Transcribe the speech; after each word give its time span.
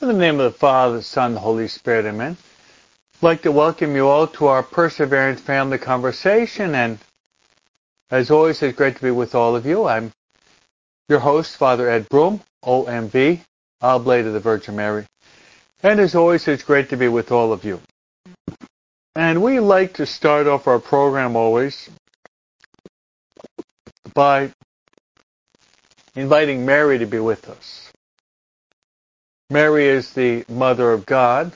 In 0.00 0.06
the 0.06 0.14
name 0.14 0.38
of 0.38 0.52
the 0.52 0.56
Father, 0.56 0.98
the 0.98 1.02
Son, 1.02 1.34
the 1.34 1.40
Holy 1.40 1.66
Spirit, 1.66 2.06
amen. 2.06 2.36
I'd 3.16 3.22
like 3.22 3.42
to 3.42 3.50
welcome 3.50 3.96
you 3.96 4.06
all 4.06 4.28
to 4.28 4.46
our 4.46 4.62
Perseverance 4.62 5.40
Family 5.40 5.78
Conversation, 5.78 6.76
and 6.76 7.00
as 8.08 8.30
always, 8.30 8.62
it's 8.62 8.76
great 8.76 8.94
to 8.94 9.02
be 9.02 9.10
with 9.10 9.34
all 9.34 9.56
of 9.56 9.66
you. 9.66 9.86
I'm 9.86 10.12
your 11.08 11.18
host, 11.18 11.56
Father 11.56 11.90
Ed 11.90 12.08
Broom, 12.08 12.40
OMV, 12.64 13.40
Oblate 13.82 14.24
of 14.24 14.34
the 14.34 14.38
Virgin 14.38 14.76
Mary. 14.76 15.04
And 15.82 15.98
as 15.98 16.14
always, 16.14 16.46
it's 16.46 16.62
great 16.62 16.90
to 16.90 16.96
be 16.96 17.08
with 17.08 17.32
all 17.32 17.52
of 17.52 17.64
you. 17.64 17.80
And 19.16 19.42
we 19.42 19.58
like 19.58 19.94
to 19.94 20.06
start 20.06 20.46
off 20.46 20.68
our 20.68 20.78
program 20.78 21.34
always 21.34 21.90
by 24.14 24.52
inviting 26.14 26.64
Mary 26.64 26.98
to 26.98 27.06
be 27.06 27.18
with 27.18 27.48
us. 27.48 27.87
Mary 29.50 29.86
is 29.86 30.12
the 30.12 30.44
Mother 30.48 30.92
of 30.92 31.06
God. 31.06 31.52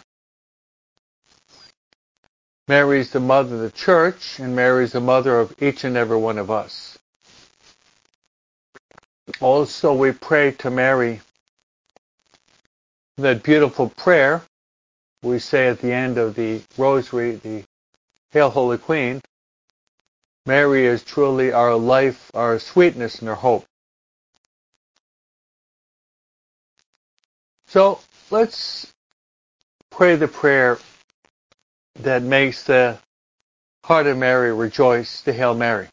Mary 2.69 3.01
is 3.01 3.11
the 3.11 3.21
Mother 3.21 3.57
of 3.57 3.61
the 3.61 3.71
Church, 3.71 4.39
and 4.39 4.57
Mary 4.57 4.85
is 4.85 4.93
the 4.93 5.01
Mother 5.01 5.39
of 5.39 5.55
each 5.63 5.85
and 5.85 5.97
every 5.97 6.17
one 6.17 6.39
of 6.39 6.51
us. 6.51 6.99
Also, 9.41 9.93
we 9.93 10.13
pray 10.13 10.53
to 10.53 10.71
Mary 10.71 11.21
that 13.19 13.43
beautiful 13.43 13.91
prayer 13.91 14.43
we 15.23 15.39
say 15.39 15.69
at 15.69 15.81
the 15.81 15.93
end 15.93 16.19
of 16.19 16.35
the 16.35 16.63
Rosary, 16.79 17.37
the 17.37 17.65
Hail 18.33 18.51
Holy 18.51 18.79
Queen. 18.79 19.21
Mary 20.47 20.87
is 20.87 21.05
truly 21.05 21.53
our 21.53 21.75
life, 21.77 22.31
our 22.35 22.59
sweetness, 22.59 23.21
and 23.21 23.29
our 23.29 23.37
hope. 23.37 23.65
So 27.73 28.01
let's 28.31 28.93
pray 29.91 30.17
the 30.17 30.29
prayer 30.29 30.79
that 32.01 32.23
makes 32.23 32.65
the 32.65 32.99
heart 33.83 34.07
of 34.07 34.19
Mary 34.19 34.53
rejoice, 34.53 35.23
the 35.23 35.33
Hail 35.33 35.55
Mary. 35.55 35.89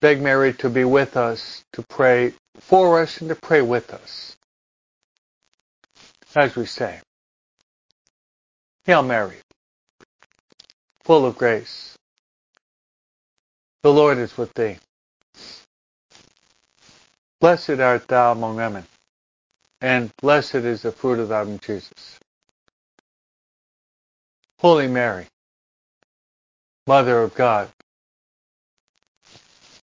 Beg 0.00 0.20
Mary 0.20 0.54
to 0.54 0.70
be 0.70 0.82
with 0.82 1.16
us, 1.16 1.62
to 1.74 1.84
pray 1.88 2.34
for 2.58 3.00
us, 3.00 3.20
and 3.20 3.28
to 3.28 3.36
pray 3.36 3.62
with 3.62 3.94
us. 3.94 4.36
As 6.34 6.56
we 6.56 6.66
say, 6.66 6.98
Hail 8.86 9.04
Mary, 9.04 9.36
full 11.04 11.26
of 11.26 11.38
grace, 11.38 11.96
the 13.84 13.92
Lord 13.92 14.18
is 14.18 14.36
with 14.36 14.52
thee. 14.54 14.78
Blessed 17.40 17.78
art 17.78 18.08
thou 18.08 18.32
among 18.32 18.56
women 18.56 18.84
and 19.80 20.10
blessed 20.20 20.56
is 20.56 20.82
the 20.82 20.92
fruit 20.92 21.18
of 21.18 21.28
thy 21.28 21.42
womb, 21.42 21.58
Jesus. 21.58 22.18
Holy 24.60 24.88
Mary, 24.88 25.26
Mother 26.86 27.22
of 27.22 27.34
God, 27.34 27.68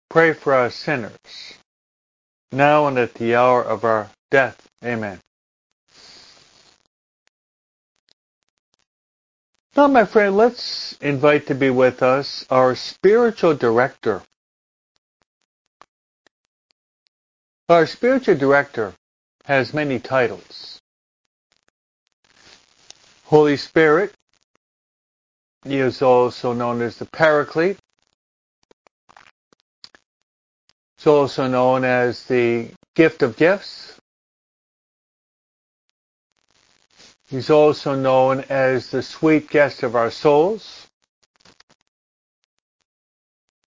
pray 0.09 0.33
for 0.33 0.55
us 0.55 0.75
sinners, 0.75 1.55
now 2.53 2.87
and 2.87 2.99
at 2.99 3.15
the 3.15 3.35
hour 3.35 3.63
of 3.63 3.85
our 3.85 4.09
death. 4.31 4.69
Amen. 4.85 5.19
Now, 9.75 9.89
my 9.89 10.05
friend, 10.05 10.37
let's 10.37 10.99
invite 11.01 11.47
to 11.47 11.55
be 11.55 11.71
with 11.71 12.03
us 12.03 12.45
our 12.51 12.77
spiritual 12.77 13.55
director. 13.57 14.23
Our 17.71 17.87
spiritual 17.87 18.37
director 18.37 18.93
has 19.45 19.75
many 19.75 19.99
titles. 19.99 20.81
Holy 23.25 23.57
Spirit, 23.57 24.13
he 25.65 25.79
is 25.79 26.03
also 26.03 26.53
known 26.53 26.83
as 26.83 26.99
the 26.99 27.07
Paraclete. 27.07 27.79
It's 30.97 31.07
also 31.07 31.49
known 31.49 31.85
as 31.85 32.25
the 32.27 32.69
gift 32.95 33.23
of 33.23 33.37
gifts. 33.37 33.99
He's 37.29 37.49
also 37.49 37.95
known 37.95 38.45
as 38.51 38.91
the 38.91 39.03
sweet 39.03 39.49
guest 39.49 39.83
of 39.83 39.97
our 39.97 40.11
souls. 40.11 40.87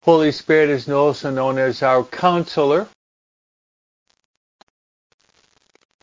Holy 0.03 0.33
Spirit 0.33 0.69
is 0.69 0.89
also 0.89 1.31
known 1.31 1.57
as 1.57 1.81
our 1.81 2.03
counselor. 2.03 2.89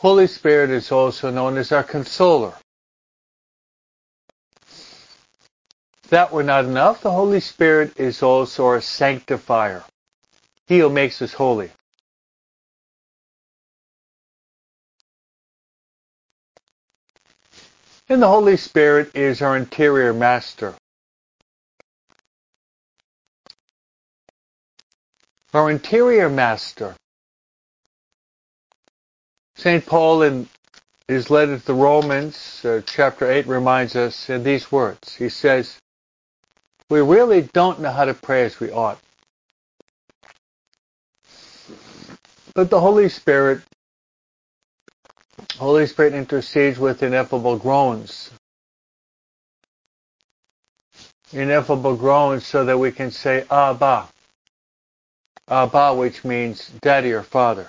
Holy 0.00 0.26
Spirit 0.26 0.70
is 0.70 0.90
also 0.90 1.30
known 1.30 1.58
as 1.58 1.72
our 1.72 1.82
consoler. 1.82 2.54
That 6.08 6.32
were 6.32 6.42
not 6.42 6.64
enough, 6.64 7.02
the 7.02 7.10
Holy 7.10 7.40
Spirit 7.40 8.00
is 8.00 8.22
also 8.22 8.64
our 8.64 8.80
sanctifier. 8.80 9.84
He 10.66 10.78
who 10.78 10.88
makes 10.88 11.20
us 11.20 11.34
holy. 11.34 11.70
And 18.08 18.22
the 18.22 18.28
Holy 18.28 18.56
Spirit 18.56 19.14
is 19.14 19.42
our 19.42 19.54
interior 19.54 20.14
master. 20.14 20.74
Our 25.52 25.70
interior 25.70 26.30
master 26.30 26.96
St. 29.60 29.84
Paul 29.84 30.22
in 30.22 30.48
his 31.06 31.28
letter 31.28 31.58
to 31.58 31.66
the 31.66 31.74
Romans, 31.74 32.64
uh, 32.64 32.80
chapter 32.86 33.30
8, 33.30 33.46
reminds 33.46 33.94
us 33.94 34.30
in 34.30 34.42
these 34.42 34.72
words. 34.72 35.14
He 35.14 35.28
says, 35.28 35.76
We 36.88 37.02
really 37.02 37.42
don't 37.42 37.78
know 37.78 37.90
how 37.90 38.06
to 38.06 38.14
pray 38.14 38.44
as 38.44 38.58
we 38.58 38.70
ought. 38.70 38.98
But 42.54 42.70
the 42.70 42.80
Holy 42.80 43.10
Spirit, 43.10 43.60
Holy 45.58 45.86
Spirit 45.86 46.14
intercedes 46.14 46.78
with 46.78 47.02
ineffable 47.02 47.58
groans. 47.58 48.30
Ineffable 51.34 51.96
groans 51.96 52.46
so 52.46 52.64
that 52.64 52.78
we 52.78 52.92
can 52.92 53.10
say 53.10 53.44
Abba. 53.50 54.08
Abba, 55.48 55.94
which 55.94 56.24
means 56.24 56.70
daddy 56.80 57.12
or 57.12 57.22
father. 57.22 57.68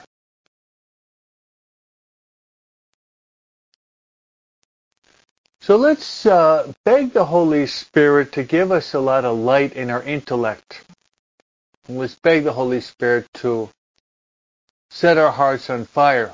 So 5.61 5.75
let's 5.75 6.25
uh, 6.25 6.73
beg 6.85 7.13
the 7.13 7.25
Holy 7.25 7.67
Spirit 7.67 8.31
to 8.33 8.43
give 8.43 8.71
us 8.71 8.95
a 8.95 8.99
lot 8.99 9.25
of 9.25 9.37
light 9.37 9.73
in 9.73 9.91
our 9.91 10.01
intellect. 10.01 10.83
And 11.87 11.99
let's 11.99 12.15
beg 12.15 12.45
the 12.45 12.53
Holy 12.53 12.81
Spirit 12.81 13.27
to 13.35 13.69
set 14.89 15.19
our 15.19 15.31
hearts 15.31 15.69
on 15.69 15.85
fire. 15.85 16.33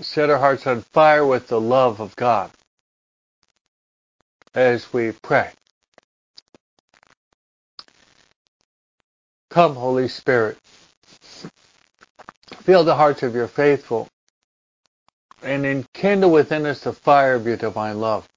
Set 0.00 0.30
our 0.30 0.38
hearts 0.38 0.66
on 0.66 0.80
fire 0.80 1.24
with 1.24 1.46
the 1.46 1.60
love 1.60 2.00
of 2.00 2.16
God 2.16 2.50
as 4.56 4.92
we 4.92 5.12
pray. 5.12 5.50
Come, 9.48 9.76
Holy 9.76 10.08
Spirit. 10.08 10.58
Fill 12.62 12.82
the 12.82 12.96
hearts 12.96 13.22
of 13.22 13.36
your 13.36 13.46
faithful 13.48 14.08
and 15.42 15.66
enkindle 15.66 16.30
within 16.30 16.66
us 16.66 16.80
the 16.80 16.92
fire 16.92 17.34
of 17.34 17.46
your 17.46 17.56
divine 17.56 18.00
love. 18.00 18.28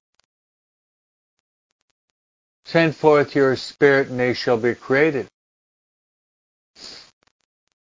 Send 2.64 2.96
forth 2.96 3.34
your 3.34 3.54
Spirit, 3.56 4.08
and 4.08 4.18
they 4.18 4.34
shall 4.34 4.56
be 4.56 4.74
created. 4.74 5.28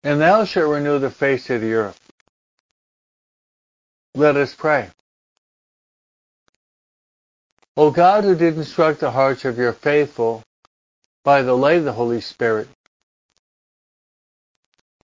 And 0.05 0.21
thou 0.21 0.45
shalt 0.45 0.73
renew 0.73 0.99
the 0.99 1.11
face 1.11 1.51
of 1.51 1.61
the 1.61 1.75
earth. 1.75 2.01
Let 4.15 4.37
us 4.37 4.55
pray. 4.55 4.91
O 7.77 7.91
God, 7.91 8.25
who 8.25 8.35
did 8.35 8.57
instruct 8.57 9.01
the 9.01 9.11
hearts 9.11 9.45
of 9.45 9.59
your 9.59 9.73
faithful 9.73 10.43
by 11.25 11.43
the 11.43 11.57
light 11.57 11.79
of 11.79 11.85
the 11.85 11.93
Holy 11.93 12.21
Spirit, 12.21 12.69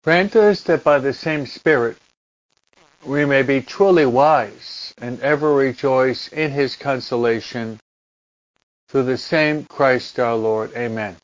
grant 0.04 0.36
us 0.36 0.62
that 0.62 0.84
by 0.84 0.98
the 0.98 1.12
same 1.12 1.46
Spirit 1.46 1.96
we 3.04 3.24
may 3.24 3.42
be 3.42 3.60
truly 3.60 4.06
wise 4.06 4.94
and 4.98 5.20
ever 5.20 5.54
rejoice 5.54 6.28
in 6.28 6.50
his 6.50 6.76
consolation 6.76 7.80
through 8.88 9.04
the 9.04 9.16
same 9.16 9.64
Christ 9.64 10.18
our 10.18 10.34
Lord. 10.34 10.72
Amen. 10.76 11.16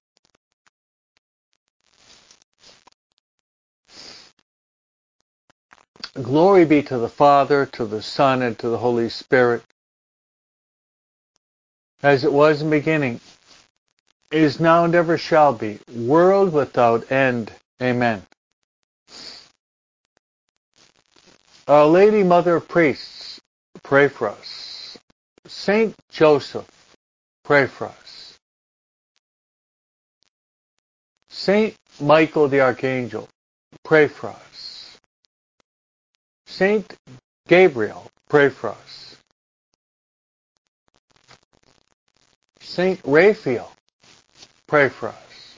Glory 6.15 6.65
be 6.65 6.83
to 6.83 6.97
the 6.97 7.09
Father, 7.09 7.67
to 7.67 7.85
the 7.85 8.01
Son, 8.01 8.41
and 8.41 8.59
to 8.59 8.69
the 8.71 8.79
Holy 8.79 9.11
Spirit, 9.11 9.63
as 12.03 12.25
it 12.25 12.33
was 12.33 12.63
in 12.63 12.71
the 12.71 12.77
beginning, 12.79 13.21
is 14.31 14.59
now 14.59 14.85
and 14.85 14.95
ever 14.95 15.19
shall 15.19 15.53
be, 15.53 15.79
world 15.95 16.53
without 16.53 17.13
end. 17.13 17.53
Amen. 17.83 18.23
Our 21.69 21.87
Lady 21.87 22.23
Mother 22.23 22.55
of 22.55 22.69
Priests, 22.69 23.41
pray 23.83 24.07
for 24.07 24.29
us. 24.29 24.97
Saint 25.49 25.97
Joseph, 26.13 26.69
pray 27.43 27.67
for 27.67 27.87
us. 27.89 28.39
Saint 31.29 31.75
Michael 32.01 32.47
the 32.47 32.61
Archangel, 32.61 33.29
pray 33.85 34.07
for 34.07 34.29
us. 34.29 34.97
Saint 36.47 36.95
Gabriel, 37.49 38.07
pray 38.29 38.49
for 38.49 38.71
us. 38.71 39.17
Saint 42.61 43.01
Raphael, 43.05 43.73
pray 44.69 44.89
for 44.89 45.09
us. 45.09 45.57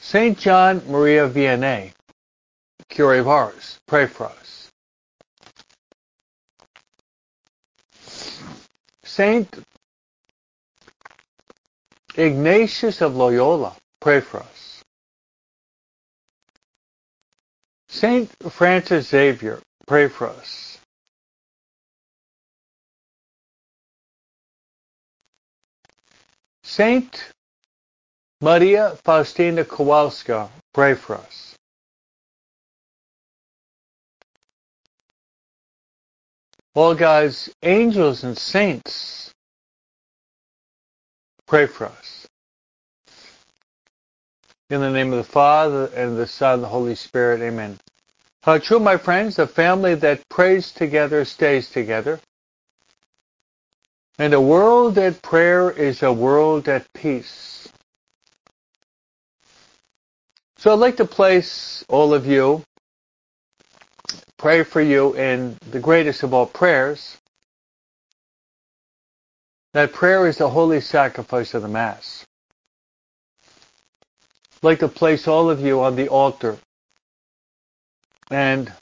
Saint 0.00 0.38
John 0.38 0.82
Maria 0.86 1.26
Vianney, 1.26 1.92
Cure 3.00 3.14
of 3.14 3.28
Ars, 3.28 3.78
pray 3.86 4.06
for 4.06 4.26
us. 4.26 4.68
Saint 9.04 9.48
Ignatius 12.14 13.00
of 13.00 13.16
Loyola, 13.16 13.74
pray 14.02 14.20
for 14.20 14.40
us. 14.40 14.84
Saint 17.88 18.30
Francis 18.50 19.08
Xavier, 19.08 19.60
pray 19.86 20.06
for 20.06 20.28
us. 20.28 20.78
Saint 26.64 27.32
Maria 28.42 28.90
Faustina 29.04 29.64
Kowalska, 29.64 30.50
pray 30.74 30.92
for 30.92 31.16
us. 31.16 31.49
All 36.74 36.94
God's 36.94 37.50
angels 37.62 38.22
and 38.22 38.38
saints, 38.38 39.32
pray 41.46 41.66
for 41.66 41.86
us. 41.86 42.26
In 44.70 44.80
the 44.80 44.90
name 44.90 45.12
of 45.12 45.18
the 45.18 45.32
Father, 45.32 45.86
and 45.86 46.16
the 46.16 46.28
Son, 46.28 46.54
and 46.54 46.62
the 46.62 46.68
Holy 46.68 46.94
Spirit, 46.94 47.40
amen. 47.40 47.76
How 48.42 48.58
true, 48.58 48.78
my 48.78 48.96
friends, 48.96 49.38
a 49.38 49.46
family 49.46 49.96
that 49.96 50.28
prays 50.28 50.70
together 50.70 51.24
stays 51.24 51.68
together. 51.70 52.20
And 54.18 54.32
a 54.32 54.40
world 54.40 54.96
at 54.96 55.22
prayer 55.22 55.70
is 55.70 56.02
a 56.02 56.12
world 56.12 56.68
at 56.68 56.92
peace. 56.92 57.68
So 60.58 60.72
I'd 60.72 60.78
like 60.78 60.98
to 60.98 61.04
place 61.04 61.84
all 61.88 62.14
of 62.14 62.26
you, 62.26 62.62
pray 64.40 64.62
for 64.62 64.80
you 64.80 65.14
in 65.16 65.54
the 65.70 65.78
greatest 65.78 66.22
of 66.22 66.32
all 66.32 66.46
prayers. 66.46 67.18
That 69.74 69.92
prayer 69.92 70.26
is 70.26 70.38
the 70.38 70.48
holy 70.48 70.80
sacrifice 70.80 71.52
of 71.52 71.60
the 71.60 71.68
Mass. 71.68 72.24
I'd 73.44 74.62
like 74.62 74.78
to 74.78 74.88
place 74.88 75.28
all 75.28 75.50
of 75.50 75.60
you 75.60 75.82
on 75.82 75.94
the 75.94 76.08
altar 76.08 76.56
and 78.30 78.72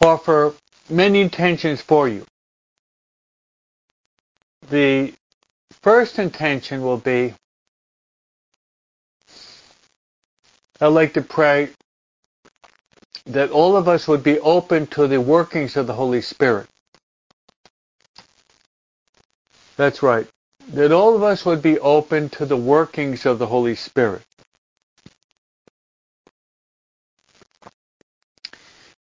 offer 0.00 0.54
many 0.88 1.20
intentions 1.20 1.82
for 1.82 2.08
you. 2.08 2.24
The 4.70 5.12
first 5.82 6.20
intention 6.20 6.82
will 6.82 6.98
be 6.98 7.34
I'd 10.80 10.88
like 10.88 11.14
to 11.14 11.22
pray 11.22 11.70
that 13.26 13.50
all 13.50 13.76
of 13.76 13.88
us 13.88 14.06
would 14.08 14.22
be 14.22 14.38
open 14.40 14.86
to 14.88 15.06
the 15.06 15.20
workings 15.20 15.76
of 15.76 15.86
the 15.86 15.94
Holy 15.94 16.22
Spirit. 16.22 16.68
That's 19.76 20.02
right. 20.02 20.26
That 20.68 20.92
all 20.92 21.16
of 21.16 21.22
us 21.22 21.44
would 21.44 21.62
be 21.62 21.78
open 21.80 22.28
to 22.30 22.46
the 22.46 22.56
workings 22.56 23.26
of 23.26 23.38
the 23.38 23.46
Holy 23.46 23.74
Spirit. 23.74 24.22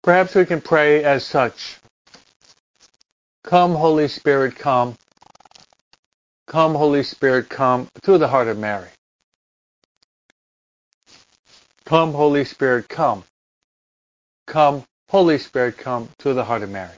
Perhaps 0.03 0.35
we 0.35 0.45
can 0.45 0.61
pray 0.61 1.03
as 1.03 1.25
such. 1.25 1.77
Come, 3.43 3.75
Holy 3.75 4.07
Spirit, 4.07 4.55
come. 4.55 4.95
Come, 6.47 6.75
Holy 6.75 7.03
Spirit, 7.03 7.49
come 7.49 7.87
through 8.01 8.19
the 8.19 8.27
heart 8.29 8.47
of 8.47 8.57
Mary. 8.57 8.87
Come, 11.87 12.11
Holy 12.11 12.43
Spirit, 12.43 12.89
come. 12.89 13.23
Come, 14.45 14.83
Holy 15.09 15.37
Spirit, 15.37 15.77
come 15.77 16.09
to 16.19 16.33
the 16.33 16.43
heart 16.43 16.61
of 16.63 16.69
Mary. 16.69 16.91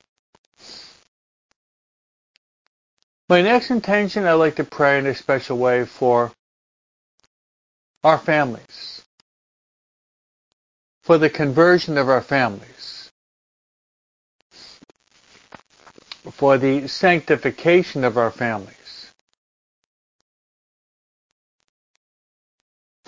My 3.29 3.43
next 3.43 3.69
intention, 3.69 4.25
I'd 4.25 4.33
like 4.33 4.55
to 4.55 4.63
pray 4.63 4.97
in 4.97 5.05
a 5.05 5.13
special 5.13 5.59
way 5.59 5.85
for 5.85 6.31
our 8.03 8.17
families, 8.17 9.03
for 11.03 11.19
the 11.19 11.29
conversion 11.29 11.99
of 11.99 12.09
our 12.09 12.21
families, 12.21 13.11
for 16.31 16.57
the 16.57 16.87
sanctification 16.87 18.03
of 18.03 18.17
our 18.17 18.31
families. 18.31 18.78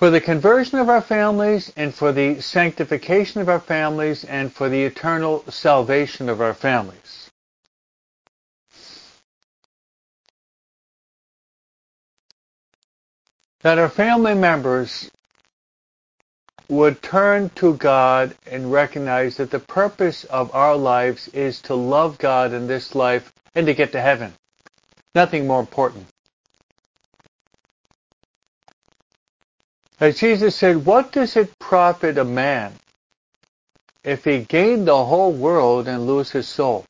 For 0.01 0.09
the 0.09 0.19
conversion 0.19 0.79
of 0.79 0.89
our 0.89 0.99
families 0.99 1.71
and 1.77 1.93
for 1.93 2.11
the 2.11 2.41
sanctification 2.41 3.39
of 3.39 3.47
our 3.47 3.59
families 3.59 4.23
and 4.23 4.51
for 4.51 4.67
the 4.67 4.83
eternal 4.83 5.43
salvation 5.47 6.27
of 6.27 6.41
our 6.41 6.55
families. 6.55 7.29
That 13.61 13.77
our 13.77 13.89
family 13.89 14.33
members 14.33 15.11
would 16.67 17.03
turn 17.03 17.51
to 17.57 17.75
God 17.75 18.35
and 18.47 18.71
recognize 18.71 19.37
that 19.37 19.51
the 19.51 19.59
purpose 19.59 20.23
of 20.23 20.55
our 20.55 20.75
lives 20.75 21.27
is 21.27 21.61
to 21.61 21.75
love 21.75 22.17
God 22.17 22.53
in 22.53 22.65
this 22.65 22.95
life 22.95 23.31
and 23.53 23.67
to 23.67 23.75
get 23.75 23.91
to 23.91 24.01
heaven. 24.01 24.33
Nothing 25.13 25.45
more 25.45 25.59
important. 25.59 26.07
As 30.01 30.17
Jesus 30.17 30.55
said, 30.55 30.83
what 30.83 31.11
does 31.11 31.37
it 31.37 31.59
profit 31.59 32.17
a 32.17 32.25
man 32.25 32.73
if 34.03 34.23
he 34.23 34.39
gain 34.39 34.83
the 34.83 35.05
whole 35.05 35.31
world 35.31 35.87
and 35.87 36.07
lose 36.07 36.31
his 36.31 36.47
soul? 36.47 36.85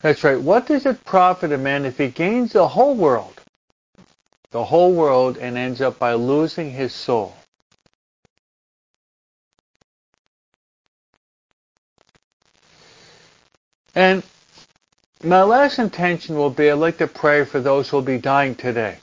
That's 0.00 0.22
right. 0.22 0.38
What 0.38 0.66
does 0.66 0.84
it 0.84 1.02
profit 1.06 1.52
a 1.52 1.58
man 1.58 1.86
if 1.86 1.96
he 1.96 2.08
gains 2.08 2.52
the 2.52 2.68
whole 2.68 2.94
world, 2.94 3.40
the 4.50 4.62
whole 4.62 4.92
world, 4.92 5.38
and 5.38 5.56
ends 5.56 5.80
up 5.80 5.98
by 5.98 6.12
losing 6.12 6.70
his 6.70 6.92
soul? 6.92 7.34
And 13.94 14.22
my 15.24 15.42
last 15.42 15.78
intention 15.78 16.36
will 16.36 16.50
be 16.50 16.70
I'd 16.70 16.74
like 16.74 16.98
to 16.98 17.06
pray 17.06 17.46
for 17.46 17.58
those 17.60 17.88
who 17.88 17.96
will 17.96 18.04
be 18.04 18.18
dying 18.18 18.54
today. 18.54 18.98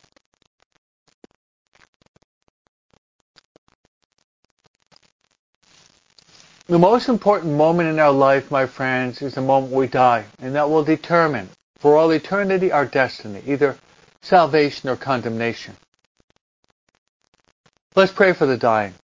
The 6.67 6.77
most 6.77 7.07
important 7.07 7.53
moment 7.53 7.87
in 7.87 7.97
our 7.97 8.11
life, 8.11 8.51
my 8.51 8.65
friends, 8.65 9.21
is 9.21 9.35
the 9.35 9.41
moment 9.41 9.71
we 9.71 9.87
die, 9.87 10.25
and 10.39 10.53
that 10.55 10.69
will 10.69 10.83
determine 10.83 11.49
for 11.79 11.95
all 11.95 12.11
eternity 12.11 12.73
our 12.73 12.85
destiny, 12.85 13.41
either 13.45 13.77
salvation 14.21 14.89
or 14.89 14.97
condemnation. 14.97 15.77
Let's 17.95 18.11
pray 18.11 18.33
for 18.33 18.45
the 18.45 18.57
dying, 18.57 18.95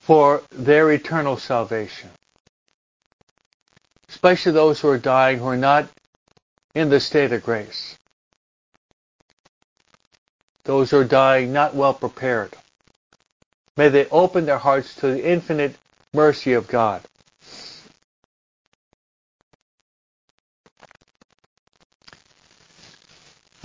for 0.00 0.42
their 0.50 0.90
eternal 0.90 1.36
salvation, 1.36 2.10
especially 4.08 4.50
those 4.50 4.80
who 4.80 4.88
are 4.88 4.98
dying 4.98 5.38
who 5.38 5.46
are 5.46 5.56
not 5.56 5.88
in 6.74 6.90
the 6.90 6.98
state 6.98 7.30
of 7.30 7.44
grace, 7.44 7.96
those 10.64 10.90
who 10.90 10.98
are 10.98 11.04
dying 11.04 11.52
not 11.52 11.76
well 11.76 11.94
prepared. 11.94 12.56
May 13.80 13.88
they 13.88 14.04
open 14.10 14.44
their 14.44 14.58
hearts 14.58 14.94
to 14.96 15.06
the 15.06 15.26
infinite 15.26 15.74
mercy 16.12 16.52
of 16.52 16.68
God. 16.68 17.00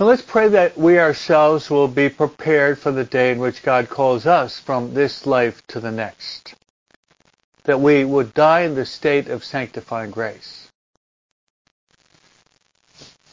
Now 0.00 0.06
let's 0.06 0.22
pray 0.22 0.48
that 0.48 0.78
we 0.78 0.98
ourselves 0.98 1.68
will 1.68 1.86
be 1.86 2.08
prepared 2.08 2.78
for 2.78 2.92
the 2.92 3.04
day 3.04 3.30
in 3.30 3.40
which 3.40 3.62
God 3.62 3.90
calls 3.90 4.24
us 4.24 4.58
from 4.58 4.94
this 4.94 5.26
life 5.26 5.60
to 5.66 5.80
the 5.80 5.92
next. 5.92 6.54
That 7.64 7.82
we 7.82 8.06
would 8.06 8.32
die 8.32 8.62
in 8.62 8.74
the 8.74 8.86
state 8.86 9.28
of 9.28 9.44
sanctifying 9.44 10.12
grace. 10.12 10.70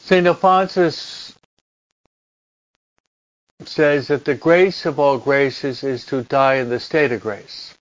St. 0.00 0.26
Alphonsus 0.26 1.33
says 3.68 4.08
that 4.08 4.24
the 4.24 4.34
grace 4.34 4.86
of 4.86 4.98
all 4.98 5.18
graces 5.18 5.84
is 5.84 6.04
to 6.06 6.22
die 6.22 6.54
in 6.56 6.68
the 6.68 6.80
state 6.80 7.12
of 7.12 7.20
grace. 7.20 7.74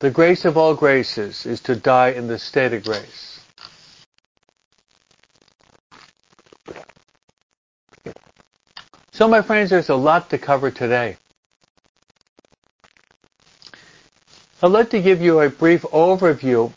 The 0.00 0.10
grace 0.10 0.44
of 0.44 0.56
all 0.56 0.74
graces 0.74 1.46
is 1.46 1.60
to 1.62 1.76
die 1.76 2.10
in 2.10 2.26
the 2.26 2.38
state 2.38 2.72
of 2.72 2.84
grace. 2.84 3.40
So 9.12 9.28
my 9.28 9.42
friends, 9.42 9.70
there's 9.70 9.90
a 9.90 9.94
lot 9.94 10.30
to 10.30 10.38
cover 10.38 10.70
today. 10.70 11.16
I'd 14.62 14.72
like 14.72 14.90
to 14.90 15.00
give 15.00 15.22
you 15.22 15.40
a 15.40 15.50
brief 15.50 15.82
overview, 15.82 16.72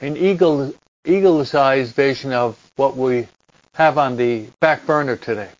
an 0.00 0.16
eagle, 0.16 0.72
eagle's 1.04 1.54
eyes 1.54 1.92
vision 1.92 2.32
of 2.32 2.56
what 2.76 2.96
we 2.96 3.28
have 3.74 3.98
on 3.98 4.16
the 4.16 4.46
back 4.60 4.86
burner 4.86 5.16
today. 5.16 5.50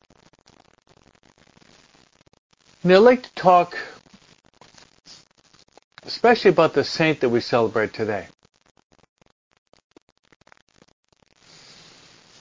And 2.82 2.92
I'd 2.92 2.98
like 2.98 3.22
to 3.22 3.34
talk 3.34 3.76
especially 6.06 6.50
about 6.50 6.74
the 6.74 6.84
saint 6.84 7.20
that 7.20 7.28
we 7.28 7.40
celebrate 7.40 7.92
today. 7.92 8.26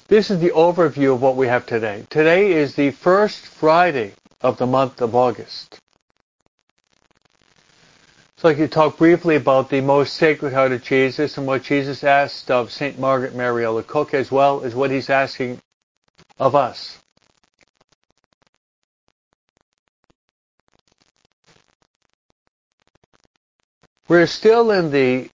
This 0.07 0.29
is 0.29 0.39
the 0.39 0.49
overview 0.49 1.13
of 1.13 1.21
what 1.21 1.35
we 1.35 1.47
have 1.47 1.65
today. 1.65 2.05
Today 2.09 2.51
is 2.51 2.75
the 2.75 2.91
first 2.91 3.45
Friday 3.45 4.13
of 4.41 4.57
the 4.57 4.67
month 4.67 5.01
of 5.01 5.15
August. 5.15 5.79
So 8.37 8.49
I 8.49 8.53
could 8.53 8.73
talk 8.73 8.97
briefly 8.97 9.37
about 9.37 9.69
the 9.69 9.79
most 9.79 10.15
sacred 10.15 10.53
heart 10.53 10.73
of 10.73 10.83
Jesus 10.83 11.37
and 11.37 11.47
what 11.47 11.63
Jesus 11.63 12.03
asked 12.03 12.51
of 12.51 12.71
St. 12.71 12.99
Margaret 12.99 13.33
Mary 13.33 13.63
Alacoque 13.63 14.13
as 14.13 14.29
well 14.29 14.63
as 14.63 14.75
what 14.75 14.91
he's 14.91 15.09
asking 15.09 15.61
of 16.43 16.55
us. 16.55 16.97
We're 24.09 24.27
still 24.27 24.71
in 24.71 24.91
the 24.91 25.29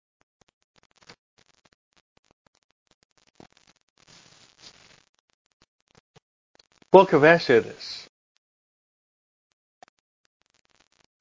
book 6.90 7.12
of 7.12 7.22
Exodus. 7.22 8.08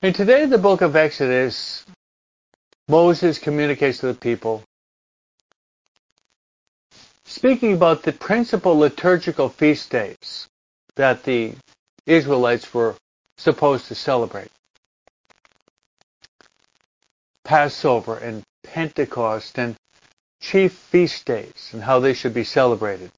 And 0.02 0.16
today 0.16 0.48
the 0.48 0.58
book 0.58 0.82
of 0.82 0.96
Exodus, 0.96 1.86
Moses 2.88 3.38
communicates 3.38 4.00
to 4.00 4.08
the 4.08 4.14
people, 4.16 4.64
speaking 7.36 7.74
about 7.74 8.04
the 8.04 8.14
principal 8.14 8.78
liturgical 8.78 9.50
feast 9.50 9.90
days 9.90 10.48
that 10.96 11.22
the 11.26 11.54
Israelites 12.06 12.74
were 12.74 12.96
supposed 13.38 13.90
to 13.90 13.94
celebrate. 13.94 14.48
Passover 17.44 18.18
and 18.20 18.42
Pentecost 18.64 19.60
and 19.60 19.76
chief 20.40 20.72
feast 20.72 21.26
days 21.26 21.72
and 21.74 21.84
how 21.84 22.00
they 22.00 22.14
should 22.14 22.34
be 22.34 22.46
celebrated. 22.46 23.12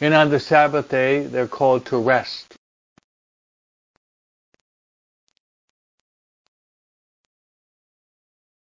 And 0.00 0.12
on 0.12 0.30
the 0.30 0.40
Sabbath 0.40 0.88
day, 0.88 1.24
they're 1.24 1.46
called 1.46 1.86
to 1.86 1.98
rest. 1.98 2.56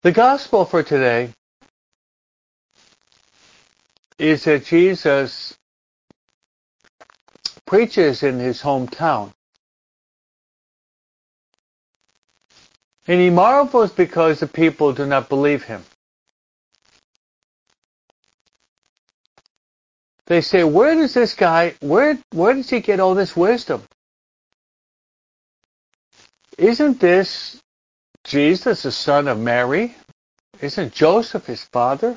The 0.02 0.12
gospel 0.12 0.66
for 0.66 0.82
today 0.82 1.30
is 4.18 4.44
that 4.44 4.64
Jesus 4.64 5.56
preaches 7.66 8.22
in 8.22 8.38
his 8.38 8.62
hometown. 8.62 9.32
And 13.06 13.20
he 13.20 13.30
marvels 13.30 13.92
because 13.92 14.40
the 14.40 14.46
people 14.46 14.92
do 14.92 15.04
not 15.04 15.28
believe 15.28 15.64
him. 15.64 15.84
They 20.26 20.40
say, 20.40 20.64
where 20.64 20.94
does 20.94 21.12
this 21.12 21.34
guy, 21.34 21.74
where, 21.80 22.18
where 22.32 22.54
does 22.54 22.70
he 22.70 22.80
get 22.80 23.00
all 23.00 23.14
this 23.14 23.36
wisdom? 23.36 23.82
Isn't 26.56 26.98
this 26.98 27.60
Jesus 28.22 28.84
the 28.84 28.92
son 28.92 29.28
of 29.28 29.38
Mary? 29.38 29.94
Isn't 30.62 30.94
Joseph 30.94 31.44
his 31.44 31.62
father? 31.64 32.16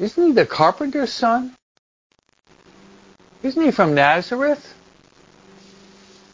Isn't 0.00 0.26
he 0.28 0.32
the 0.32 0.46
carpenter's 0.46 1.12
son? 1.12 1.54
Isn't 3.42 3.62
he 3.62 3.70
from 3.70 3.94
Nazareth? 3.94 4.74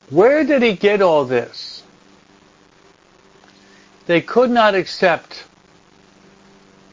Where 0.08 0.44
did 0.44 0.62
he 0.62 0.74
get 0.74 1.02
all 1.02 1.24
this? 1.24 1.82
They 4.06 4.20
could 4.20 4.50
not 4.50 4.76
accept 4.76 5.44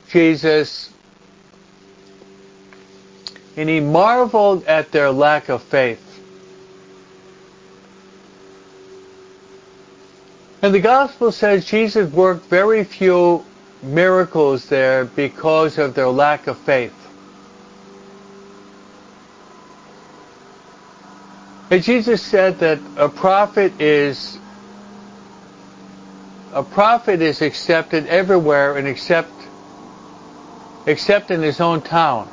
Jesus, 0.10 0.92
and 3.56 3.70
he 3.70 3.80
marveled 3.80 4.66
at 4.66 4.92
their 4.92 5.12
lack 5.12 5.50
of 5.50 5.62
faith. 5.62 6.00
And 10.64 10.74
the 10.74 10.80
gospel 10.80 11.32
says 11.32 11.66
Jesus 11.66 12.12
worked 12.12 12.46
very 12.46 12.84
few 12.84 13.46
miracles 13.84 14.68
there 14.70 15.06
because 15.06 15.78
of 15.78 15.94
their 15.94 16.08
lack 16.08 16.48
of 16.48 16.58
faith. 16.60 16.94
And 21.70 21.84
Jesus 21.84 22.22
said 22.22 22.60
that 22.60 22.80
a 22.98 23.10
prophet 23.10 23.82
is 23.82 24.38
a 26.54 26.64
prophet 26.64 27.22
is 27.22 27.42
accepted 27.42 28.06
everywhere 28.08 28.78
and 28.78 28.88
except 28.88 29.32
except 30.86 31.32
in 31.32 31.42
his 31.42 31.60
own 31.60 31.82
town. 31.82 32.30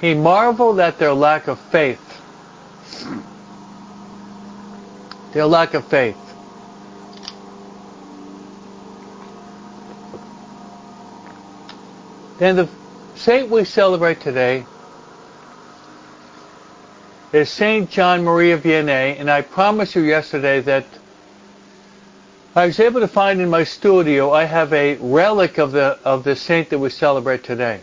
He 0.00 0.14
marveled 0.14 0.80
at 0.80 0.98
their 0.98 1.14
lack 1.14 1.46
of 1.46 1.58
faith. 1.70 2.00
Their 5.32 5.46
lack 5.46 5.74
of 5.74 5.84
faith. 5.86 6.25
Then 12.38 12.56
the 12.56 12.68
saint 13.14 13.48
we 13.48 13.64
celebrate 13.64 14.20
today 14.20 14.66
is 17.32 17.48
Saint 17.48 17.90
John 17.90 18.24
Maria 18.24 18.58
Vianney, 18.58 19.18
and 19.18 19.30
I 19.30 19.40
promised 19.40 19.94
you 19.96 20.02
yesterday 20.02 20.60
that 20.60 20.84
I 22.54 22.66
was 22.66 22.78
able 22.78 23.00
to 23.00 23.08
find 23.08 23.40
in 23.40 23.48
my 23.48 23.64
studio 23.64 24.32
I 24.32 24.44
have 24.44 24.72
a 24.74 24.96
relic 24.96 25.58
of 25.58 25.72
the 25.72 25.98
of 26.04 26.24
the 26.24 26.36
saint 26.36 26.70
that 26.70 26.78
we 26.78 26.90
celebrate 26.90 27.42
today. 27.42 27.80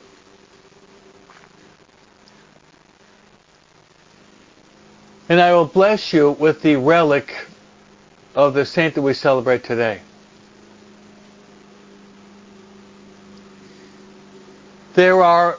And 5.29 5.41
I 5.41 5.53
will 5.53 5.65
bless 5.65 6.13
you 6.13 6.31
with 6.31 6.62
the 6.62 6.75
relic 6.75 7.33
of 8.36 8.53
the 8.53 8.65
saint 8.65 8.93
that 8.95 9.01
we 9.01 9.15
celebrate 9.15 9.63
today. 9.63 10.01
There 14.95 15.23
are, 15.23 15.57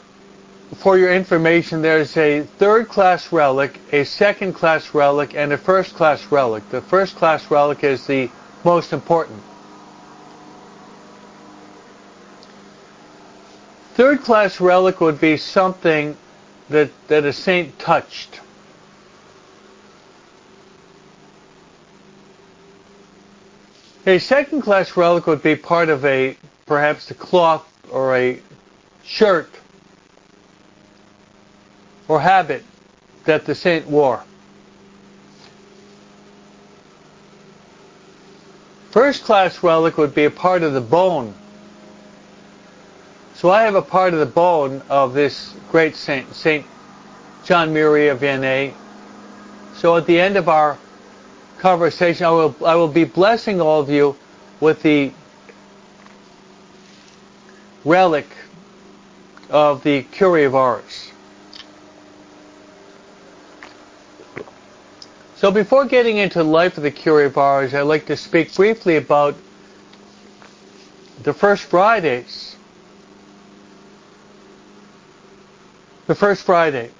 for 0.77 0.97
your 0.97 1.13
information, 1.13 1.83
there's 1.83 2.17
a 2.17 2.43
third 2.43 2.89
class 2.89 3.33
relic, 3.33 3.81
a 3.93 4.05
second 4.05 4.53
class 4.53 4.95
relic, 4.95 5.35
and 5.35 5.53
a 5.53 5.59
first 5.59 5.95
class 5.95 6.25
relic. 6.31 6.69
The 6.71 6.81
first 6.81 7.17
class 7.17 7.51
relic 7.51 7.83
is 7.83 8.07
the 8.07 8.31
most 8.65 8.93
important. 8.93 9.43
Third 13.95 14.23
class 14.23 14.61
relic 14.61 15.01
would 15.01 15.21
be 15.21 15.37
something 15.37 16.17
that, 16.69 16.91
that 17.09 17.25
a 17.25 17.33
saint 17.33 17.77
touched. 17.79 18.41
A 24.07 24.19
second 24.19 24.63
class 24.63 24.97
relic 24.97 25.27
would 25.27 25.43
be 25.43 25.57
part 25.57 25.89
of 25.89 26.05
a, 26.05 26.37
perhaps 26.67 27.11
a 27.11 27.15
cloth 27.15 27.67
or 27.91 28.17
a 28.17 28.41
shirt 29.07 29.51
or 32.09 32.21
habit 32.21 32.65
that 33.25 33.47
the 33.47 33.55
saint 33.55 33.87
wore. 33.87 34.23
First 38.91 39.25
class 39.25 39.63
relic 39.63 39.99
would 39.99 40.15
be 40.15 40.25
a 40.25 40.31
part 40.31 40.63
of 40.63 40.73
the 40.73 40.81
bone. 40.81 41.35
So 43.35 43.51
I 43.51 43.63
have 43.63 43.75
a 43.75 43.83
part 43.83 44.15
of 44.15 44.21
the 44.21 44.27
bone 44.27 44.83
of 44.89 45.15
this 45.15 45.53
great 45.71 45.97
saint, 45.97 46.33
Saint 46.35 46.65
John 47.45 47.73
Maria 47.73 48.17
Vianney. 48.17 48.73
So 49.75 49.97
at 49.97 50.07
the 50.07 50.21
end 50.21 50.37
of 50.37 50.49
our 50.49 50.79
conversation, 51.59 52.25
I 52.25 52.31
will, 52.31 52.57
I 52.65 52.77
will 52.77 52.89
be 52.89 53.05
blessing 53.05 53.61
all 53.61 53.81
of 53.81 53.91
you 53.91 54.17
with 54.61 54.83
the 54.83 55.13
relic 57.85 58.29
of 59.55 59.85
the 59.85 60.03
Curé 60.03 60.47
of 60.47 60.57
Ars. 60.57 61.13
So 65.37 65.53
before 65.53 65.85
getting 65.85 66.17
into 66.17 66.39
the 66.39 66.45
life 66.45 66.77
of 66.77 66.83
the 66.83 66.91
Curé 66.91 67.27
of 67.27 67.39
Ars, 67.39 67.73
I'd 67.73 67.83
like 67.83 68.07
to 68.07 68.17
speak 68.17 68.53
briefly 68.53 68.97
about 68.97 69.37
the 71.23 71.33
first 71.33 71.63
Fridays. 71.63 72.57
The 76.09 76.17
first 76.17 76.43
Friday. 76.43 76.91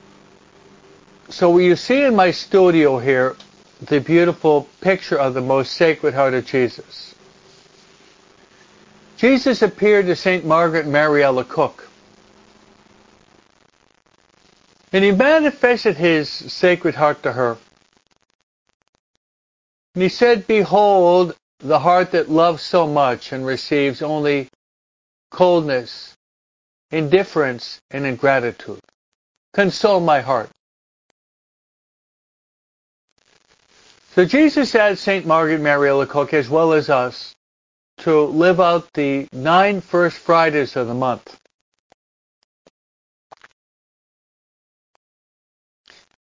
So 1.31 1.51
what 1.51 1.59
you 1.59 1.75
see 1.75 2.05
in 2.05 2.15
my 2.15 2.31
studio 2.31 3.01
here 3.01 3.35
the 3.81 3.99
beautiful 3.99 4.69
picture 4.81 5.19
of 5.19 5.35
the 5.35 5.41
most 5.41 5.73
sacred 5.73 6.15
heart 6.15 6.35
of 6.35 6.47
Jesus. 6.47 7.17
Jesus 9.17 9.61
appeared 9.61 10.07
to 10.07 10.15
St. 10.15 10.45
Margaret 10.45 10.87
Mary 10.87 11.23
Alacoque. 11.23 11.84
And 14.95 15.03
he 15.03 15.11
manifested 15.11 15.97
his 15.97 16.31
sacred 16.31 16.95
heart 16.95 17.25
to 17.25 17.33
her. 17.33 17.59
And 19.95 20.05
he 20.05 20.09
said, 20.09 20.47
Behold, 20.47 21.35
the 21.59 21.81
heart 21.81 22.13
that 22.13 22.31
loves 22.31 22.63
so 22.63 22.87
much 22.87 23.33
and 23.33 23.45
receives 23.45 24.03
only 24.03 24.49
coldness, 25.33 26.15
indifference, 26.93 27.81
and 27.91 28.07
ingratitude. 28.07 28.79
Console 29.53 29.99
my 29.99 30.21
heart. 30.21 30.49
So 34.13 34.25
Jesus 34.25 34.77
asked 34.77 35.03
St. 35.03 35.27
Margaret 35.27 35.61
Mary 35.61 35.89
Alacoque, 35.89 36.35
as 36.35 36.49
well 36.49 36.73
as 36.73 36.89
us, 36.89 37.35
to 37.99 38.21
live 38.21 38.61
out 38.61 38.93
the 38.93 39.27
nine 39.33 39.81
first 39.81 40.19
Fridays 40.19 40.77
of 40.77 40.87
the 40.87 40.95
month. 40.95 41.37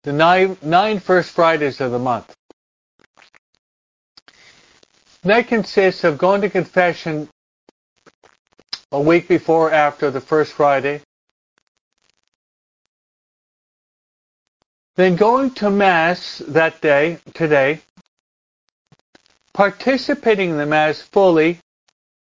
The 0.04 0.14
nine, 0.14 0.58
nine 0.62 1.00
first 1.00 1.32
Fridays 1.32 1.82
of 1.82 1.92
the 1.92 2.00
month. 2.00 2.34
That 5.24 5.48
consists 5.48 6.06
of 6.06 6.18
going 6.18 6.42
to 6.42 6.50
confession 6.50 7.30
a 8.92 9.02
week 9.02 9.28
before 9.28 9.72
after 9.72 10.10
the 10.10 10.22
first 10.22 10.54
Friday, 10.54 11.02
then 14.96 15.16
going 15.16 15.52
to 15.52 15.70
Mass 15.70 16.40
that 16.48 16.82
day, 16.82 17.20
today, 17.34 17.82
participating 19.54 20.52
in 20.52 20.58
the 20.58 20.66
Mass 20.66 21.02
fully, 21.02 21.60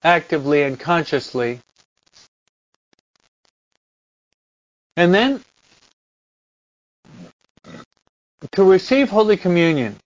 actively, 0.04 0.64
and 0.64 0.80
consciously, 0.80 1.62
and 4.98 5.14
then 5.14 5.44
to 8.52 8.64
receive 8.64 9.10
Holy 9.10 9.38
Communion 9.38 9.98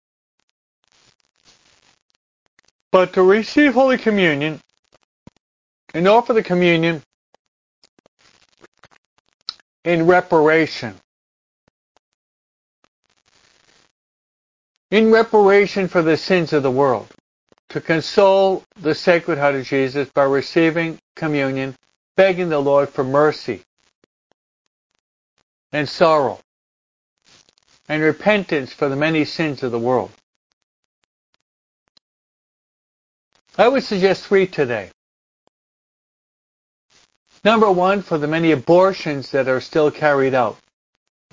but 2.93 3.13
to 3.13 3.23
receive 3.23 3.73
Holy 3.73 3.97
Communion 3.97 4.61
and 5.95 6.07
offer 6.07 6.33
the 6.33 6.43
communion 6.43 7.01
in 9.83 10.05
reparation. 10.05 10.95
In 14.91 15.11
reparation 15.11 15.87
for 15.87 16.03
the 16.03 16.17
sins 16.17 16.53
of 16.53 16.61
the 16.61 16.69
world. 16.69 17.07
To 17.69 17.81
console 17.81 18.63
the 18.79 18.93
Sacred 18.93 19.39
Heart 19.39 19.55
of 19.55 19.65
Jesus 19.65 20.07
by 20.13 20.25
receiving 20.25 20.99
communion, 21.15 21.75
begging 22.15 22.49
the 22.49 22.59
Lord 22.59 22.89
for 22.89 23.03
mercy 23.03 23.63
and 25.71 25.89
sorrow 25.89 26.39
and 27.93 28.01
repentance 28.01 28.73
for 28.73 28.89
the 28.89 28.95
many 28.95 29.23
sins 29.23 29.61
of 29.61 29.71
the 29.71 29.77
world. 29.77 30.09
I 33.55 33.67
would 33.67 33.83
suggest 33.83 34.25
three 34.25 34.47
today. 34.47 34.89
Number 37.43 37.71
one, 37.71 38.01
for 38.01 38.17
the 38.17 38.27
many 38.27 38.51
abortions 38.51 39.29
that 39.31 39.47
are 39.47 39.61
still 39.61 39.91
carried 39.91 40.33
out, 40.33 40.57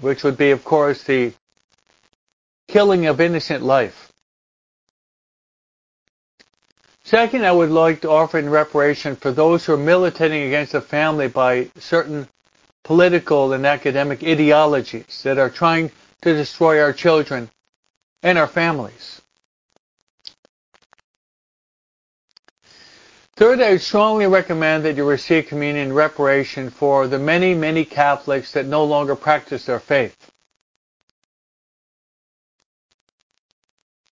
which 0.02 0.22
would 0.22 0.36
be, 0.36 0.50
of 0.50 0.62
course, 0.62 1.02
the 1.04 1.32
killing 2.68 3.06
of 3.06 3.22
innocent 3.22 3.62
life. 3.64 4.12
Second, 7.04 7.46
I 7.46 7.52
would 7.52 7.70
like 7.70 8.02
to 8.02 8.10
offer 8.10 8.38
in 8.38 8.50
reparation 8.50 9.16
for 9.16 9.32
those 9.32 9.64
who 9.64 9.72
are 9.72 9.78
militating 9.78 10.42
against 10.42 10.72
the 10.72 10.82
family 10.82 11.28
by 11.28 11.70
certain 11.78 12.28
political 12.84 13.54
and 13.54 13.64
academic 13.64 14.22
ideologies 14.22 15.22
that 15.22 15.38
are 15.38 15.48
trying 15.48 15.90
to 16.22 16.34
destroy 16.34 16.80
our 16.80 16.92
children 16.92 17.50
and 18.22 18.38
our 18.38 18.46
families. 18.46 19.20
Third, 23.36 23.62
I 23.62 23.78
strongly 23.78 24.26
recommend 24.26 24.84
that 24.84 24.96
you 24.96 25.04
receive 25.06 25.46
communion 25.46 25.88
in 25.88 25.92
reparation 25.94 26.68
for 26.68 27.06
the 27.06 27.18
many, 27.18 27.54
many 27.54 27.86
Catholics 27.86 28.52
that 28.52 28.66
no 28.66 28.84
longer 28.84 29.16
practice 29.16 29.64
their 29.64 29.80
faith. 29.80 30.30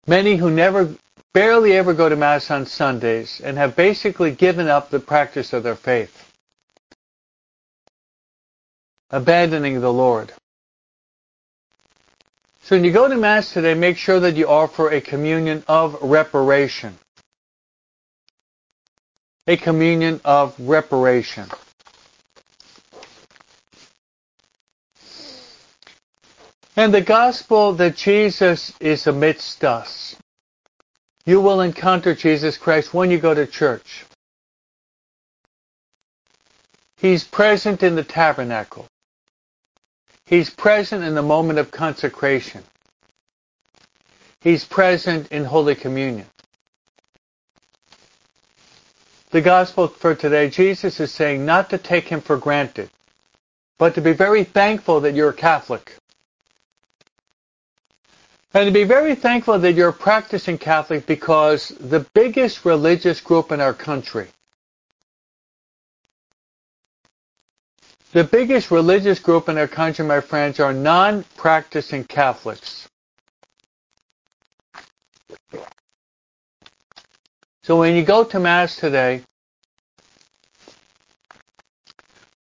Many 0.07 0.37
who 0.37 0.51
never, 0.51 0.95
barely 1.35 1.75
ever 1.75 1.93
go 1.93 2.09
to 2.09 2.17
Mass 2.17 2.51
on 2.51 2.65
Sundays 2.65 3.43
and 3.43 3.59
have 3.59 3.77
basically 3.77 4.31
given 4.31 4.67
up 4.67 4.89
the 4.89 4.99
practice 4.99 5.53
of 5.53 5.63
their 5.63 5.77
faith, 5.77 6.33
abandoning 9.11 9.83
the 9.83 9.93
Lord. 9.93 10.33
So 12.69 12.77
when 12.77 12.85
you 12.85 12.93
go 12.93 13.09
to 13.09 13.17
Mass 13.17 13.55
today, 13.55 13.73
make 13.73 13.97
sure 13.97 14.21
that 14.21 14.37
you 14.37 14.47
offer 14.47 14.91
a 14.91 15.01
communion 15.01 15.65
of 15.67 15.97
reparation 16.03 16.99
a 19.49 19.57
communion 19.57 20.21
of 20.27 20.55
reparation. 20.59 21.47
And 26.77 26.93
the 26.93 27.01
gospel 27.01 27.73
that 27.73 27.97
Jesus 27.97 28.75
is 28.79 29.07
amidst 29.07 29.65
us. 29.65 30.15
You 31.25 31.41
will 31.41 31.63
encounter 31.63 32.15
Jesus 32.15 32.59
Christ 32.59 32.93
when 32.93 33.11
you 33.11 33.19
go 33.19 33.33
to 33.33 33.47
church. 33.47 34.05
He's 36.99 37.25
present 37.25 37.83
in 37.83 37.97
the 37.97 38.05
tabernacle. 38.05 38.87
He's 40.29 40.51
present 40.51 41.05
in 41.05 41.15
the 41.15 41.23
moment 41.23 41.59
of 41.59 41.71
consecration. 41.71 42.63
He's 44.41 44.65
present 44.65 45.29
in 45.29 45.45
Holy 45.45 45.75
Communion 45.75 46.27
the 49.31 49.41
gospel 49.41 49.89
for 49.89 50.15
today, 50.15 50.49
Jesus 50.49 51.01
is 51.01 51.13
saying 51.13 51.45
not 51.45 51.71
to 51.71 51.79
take 51.79 52.09
him 52.09 52.21
for 52.21 52.37
granted, 52.37 52.91
but 53.79 53.95
to 53.95 54.01
be 54.01 54.13
very 54.13 54.45
thankful 54.45 55.01
that 55.01 55.15
you're 55.15 55.31
a 55.31 55.35
Catholic. 55.35 55.95
And 58.55 58.67
to 58.67 58.73
be 58.73 58.85
very 58.85 59.15
thankful 59.15 59.59
that 59.59 59.75
you're 59.75 59.91
a 59.91 59.93
practicing 59.93 60.57
Catholic 60.57 61.07
because 61.07 61.69
the 61.69 62.01
biggest 62.15 62.65
religious 62.65 63.21
group 63.21 63.53
in 63.53 63.61
our 63.61 63.75
country, 63.75 64.29
the 68.13 68.25
biggest 68.25 68.71
religious 68.71 69.19
group 69.19 69.49
in 69.49 69.59
our 69.59 69.69
country, 69.69 70.05
my 70.05 70.21
friends, 70.21 70.61
are 70.61 70.73
non-practicing 70.73 72.05
Catholics. 72.05 72.89
So 77.63 77.79
when 77.79 77.95
you 77.95 78.03
go 78.03 78.25
to 78.25 78.39
Mass 78.41 78.77
today, 78.77 79.23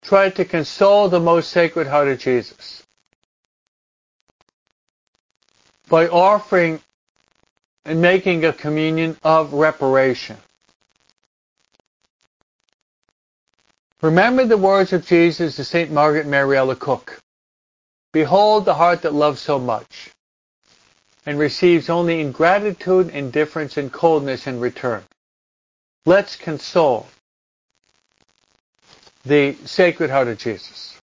try 0.03 0.29
to 0.29 0.45
console 0.45 1.09
the 1.09 1.19
most 1.19 1.49
sacred 1.49 1.87
heart 1.87 2.09
of 2.09 2.19
Jesus 2.19 2.83
by 5.89 6.07
offering 6.07 6.79
and 7.85 8.01
making 8.01 8.45
a 8.45 8.53
communion 8.53 9.17
of 9.23 9.53
reparation. 9.53 10.37
Remember 14.05 14.45
the 14.45 14.55
words 14.55 14.93
of 14.93 15.03
Jesus 15.03 15.55
to 15.55 15.63
St. 15.63 15.89
Margaret 15.89 16.27
Mary 16.27 16.57
Alacoque. 16.57 17.17
Behold 18.13 18.63
the 18.63 18.75
heart 18.75 19.01
that 19.01 19.15
loves 19.15 19.41
so 19.41 19.57
much 19.57 20.11
and 21.25 21.39
receives 21.39 21.89
only 21.89 22.21
ingratitude, 22.21 23.09
indifference, 23.09 23.77
and 23.77 23.91
coldness 23.91 24.45
in 24.45 24.59
return. 24.59 25.03
Let's 26.05 26.35
console 26.35 27.07
the 29.23 29.55
Sacred 29.65 30.11
Heart 30.11 30.27
of 30.27 30.37
Jesus. 30.37 30.99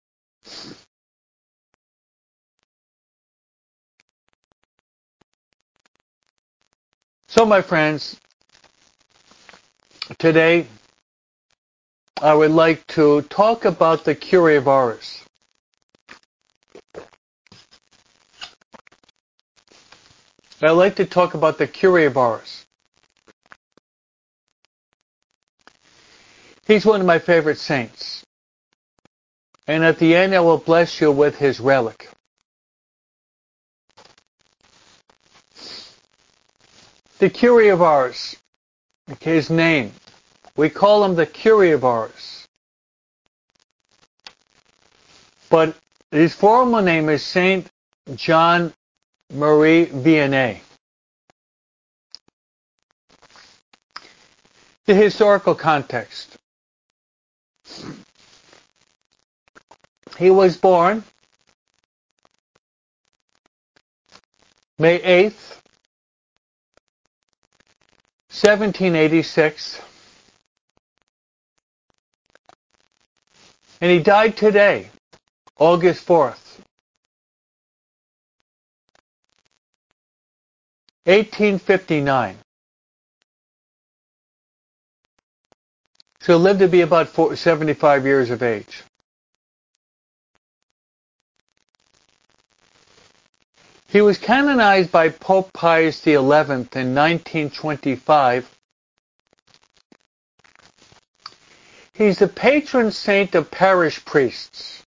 So, 7.28 7.46
my 7.46 7.62
friends, 7.62 8.20
today 10.18 10.66
I 12.20 12.34
would 12.34 12.52
like 12.52 12.86
to 12.88 13.22
talk 13.22 13.66
about 13.66 14.04
the 14.04 14.16
Ars. 14.68 15.24
I'd 20.60 20.72
like 20.72 20.96
to 20.96 21.06
talk 21.06 21.36
about 21.36 21.60
the 21.60 21.68
Ars. 22.18 22.66
He's 26.66 26.88
one 26.88 27.02
of 27.02 27.06
my 27.06 27.20
favorite 27.20 27.60
saints. 27.60 28.24
And 29.68 29.84
at 29.86 30.00
the 30.00 30.16
end, 30.16 30.34
I 30.34 30.40
will 30.40 30.58
bless 30.58 31.00
you 31.00 31.12
with 31.12 31.38
his 31.38 31.60
relic. 31.60 32.10
The 37.20 37.30
of 37.70 37.84
Ars, 37.84 38.36
his 39.20 39.52
name, 39.52 39.92
we 40.58 40.70
call 40.70 41.06
him 41.06 41.16
the 41.16 41.26
Curé 41.28 41.74
of 41.74 41.86
Ars. 41.86 42.48
But 45.50 45.78
his 46.12 46.34
formal 46.34 46.82
name 46.82 47.08
is 47.08 47.24
Saint 47.24 47.70
John 48.16 48.74
Marie 49.32 49.86
Vianney. 49.86 50.60
The 54.86 54.96
historical 54.96 55.54
context. 55.56 56.38
He 60.18 60.32
was 60.32 60.58
born 60.58 61.04
May 64.80 65.00
8th, 65.00 65.60
1786, 68.30 69.82
and 73.82 73.92
he 73.92 74.00
died 74.00 74.38
today, 74.38 74.90
August 75.60 76.06
4th, 76.06 76.60
1859. 81.06 82.38
So 86.22 86.38
he 86.38 86.44
lived 86.44 86.60
to 86.60 86.68
be 86.68 86.82
about 86.82 87.16
75 87.38 88.06
years 88.06 88.30
of 88.32 88.44
age. 88.44 88.84
He 93.88 94.02
was 94.02 94.18
canonized 94.18 94.92
by 94.92 95.10
Pope 95.10 95.54
Pius 95.54 96.02
XI 96.02 96.16
in 96.16 96.26
1925. 96.26 98.57
He's 101.98 102.20
the 102.20 102.28
patron 102.28 102.92
saint 102.92 103.34
of 103.34 103.50
parish 103.50 104.06
priests. 104.06 104.84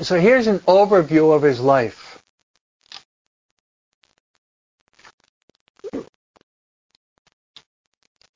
So 0.00 0.18
here's 0.18 0.46
an 0.46 0.60
overview 0.60 1.36
of 1.36 1.42
his 1.42 1.60
life. 1.60 2.22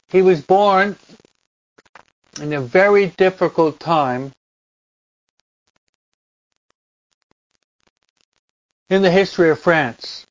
He 0.09 0.21
was 0.21 0.43
born 0.43 0.99
in 2.39 2.53
a 2.53 2.61
very 2.61 3.07
difficult 3.07 3.81
time 3.81 4.33
in 8.91 9.01
the 9.01 9.11
history 9.11 9.49
of 9.49 9.59
France. 9.59 10.27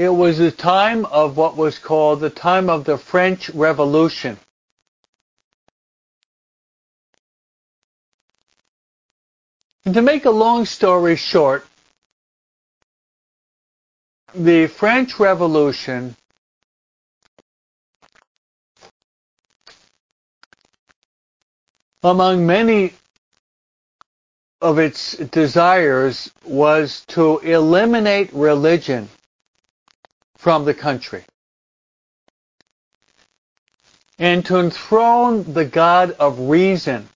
It 0.00 0.08
was 0.08 0.38
the 0.38 0.50
time 0.50 1.04
of 1.04 1.36
what 1.36 1.58
was 1.58 1.78
called 1.78 2.20
the 2.20 2.30
time 2.30 2.70
of 2.70 2.86
the 2.86 2.96
French 2.96 3.50
Revolution. 3.50 4.38
And 9.84 9.92
to 9.92 10.00
make 10.00 10.24
a 10.24 10.30
long 10.30 10.64
story 10.64 11.16
short, 11.16 11.66
the 14.34 14.68
French 14.68 15.20
Revolution 15.20 16.16
among 22.02 22.46
many 22.46 22.94
of 24.62 24.78
its 24.78 25.14
desires 25.18 26.30
was 26.46 27.04
to 27.08 27.40
eliminate 27.40 28.32
religion 28.32 29.10
from 30.40 30.64
the 30.64 30.72
country 30.74 31.22
and 34.18 34.44
to 34.46 34.58
enthrone 34.58 35.52
the 35.52 35.66
God 35.66 36.12
of 36.12 36.38
reason 36.38 37.08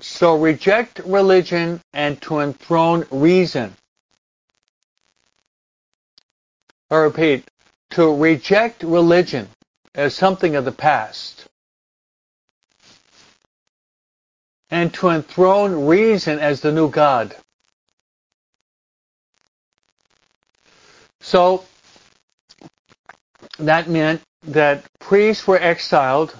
so 0.00 0.36
reject 0.36 0.98
religion 1.06 1.80
and 1.92 2.20
to 2.22 2.40
enthrone 2.40 3.06
reason. 3.10 3.74
I 6.90 6.96
repeat, 6.96 7.48
to 7.90 8.14
reject 8.16 8.82
religion 8.82 9.48
as 9.94 10.14
something 10.14 10.56
of 10.56 10.64
the 10.64 10.72
past 10.72 11.46
and 14.70 14.92
to 14.94 15.10
enthrone 15.10 15.86
reason 15.86 16.38
as 16.38 16.62
the 16.62 16.72
new 16.72 16.88
God. 16.90 17.36
So 21.20 21.64
that 23.68 23.88
meant 23.88 24.22
that 24.46 24.84
priests 24.98 25.46
were 25.46 25.58
exiled 25.58 26.34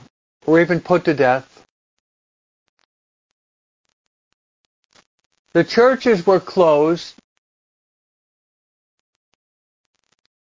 or 0.46 0.60
even 0.60 0.80
put 0.80 1.04
to 1.04 1.14
death. 1.14 1.48
The 5.52 5.64
churches 5.64 6.26
were 6.26 6.40
closed. 6.40 7.14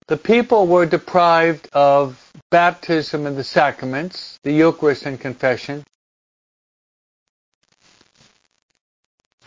The 0.09 0.17
people 0.17 0.67
were 0.67 0.85
deprived 0.85 1.69
of 1.73 2.21
baptism 2.51 3.27
and 3.27 3.37
the 3.37 3.45
sacraments, 3.45 4.39
the 4.43 4.53
Eucharist 4.53 5.07
and 5.07 5.19
confession. 5.19 5.85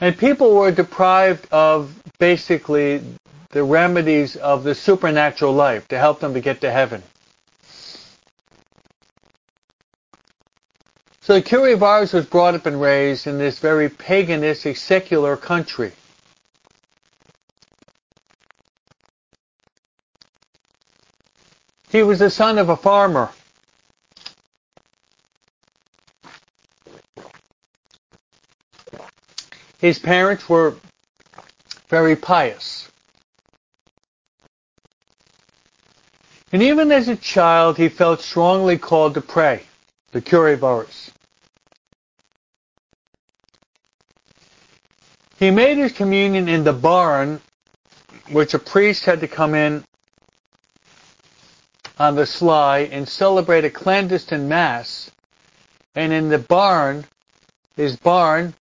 And 0.01 0.17
people 0.17 0.56
were 0.56 0.71
deprived 0.71 1.47
of 1.51 1.93
basically 2.19 3.01
the 3.56 3.63
remedies 3.63 4.36
of 4.36 4.65
the 4.65 4.76
supernatural 4.76 5.54
life 5.54 5.88
to 5.88 5.98
help 5.98 6.20
them 6.20 6.34
to 6.34 6.41
get 6.41 6.60
to 6.60 6.70
heaven. 6.70 7.02
So 11.22 11.36
the 11.36 11.41
Curé 11.41 11.74
of 11.74 11.82
Ars 11.82 12.12
was 12.12 12.26
brought 12.26 12.56
up 12.56 12.65
and 12.65 12.82
raised 12.82 13.28
in 13.28 13.38
this 13.38 13.60
very 13.60 13.88
paganistic, 13.88 14.76
secular 14.76 15.38
country. 15.38 15.94
He 21.88 22.04
was 22.04 22.20
the 22.20 22.30
son 22.30 22.58
of 22.58 22.68
a 22.68 22.76
farmer. 22.76 23.30
His 29.80 29.98
parents 29.98 30.50
were 30.50 30.76
very 31.88 32.18
pious. 32.18 32.85
And 36.56 36.63
even 36.63 36.89
as 36.94 37.10
a 37.10 37.18
child, 37.18 37.76
he 37.76 37.89
felt 37.89 38.22
strongly 38.22 38.78
called 38.78 39.15
to 39.15 39.22
pray, 39.22 39.63
the 40.13 40.22
Curé 40.22 40.54
of 40.54 40.63
Ars. 40.63 41.12
He 45.38 45.52
made 45.52 45.76
his 45.76 45.91
communion 45.91 46.48
in 46.48 46.63
the 46.63 46.72
barn, 46.72 47.41
which 48.32 48.54
a 48.54 48.60
priest 48.60 49.04
had 49.04 49.20
to 49.20 49.28
come 49.28 49.54
in 49.54 49.84
on 52.00 52.15
the 52.15 52.26
sly 52.26 52.88
and 52.89 53.06
celebrate 53.06 53.65
a 53.65 53.70
clandestine 53.70 54.48
mass. 54.48 55.12
And 55.94 56.13
in 56.13 56.30
the 56.30 56.39
barn, 56.39 57.04
his 57.76 57.98
barn, 57.98 58.54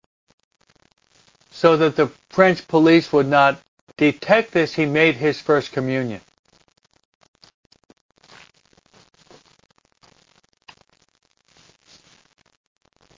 so 1.52 1.78
that 1.78 1.96
the 1.96 2.08
French 2.32 2.68
police 2.68 3.14
would 3.14 3.28
not 3.28 3.62
detect 3.98 4.52
this, 4.52 4.74
he 4.74 4.88
made 4.88 5.14
his 5.14 5.40
first 5.40 5.72
communion. 5.72 6.22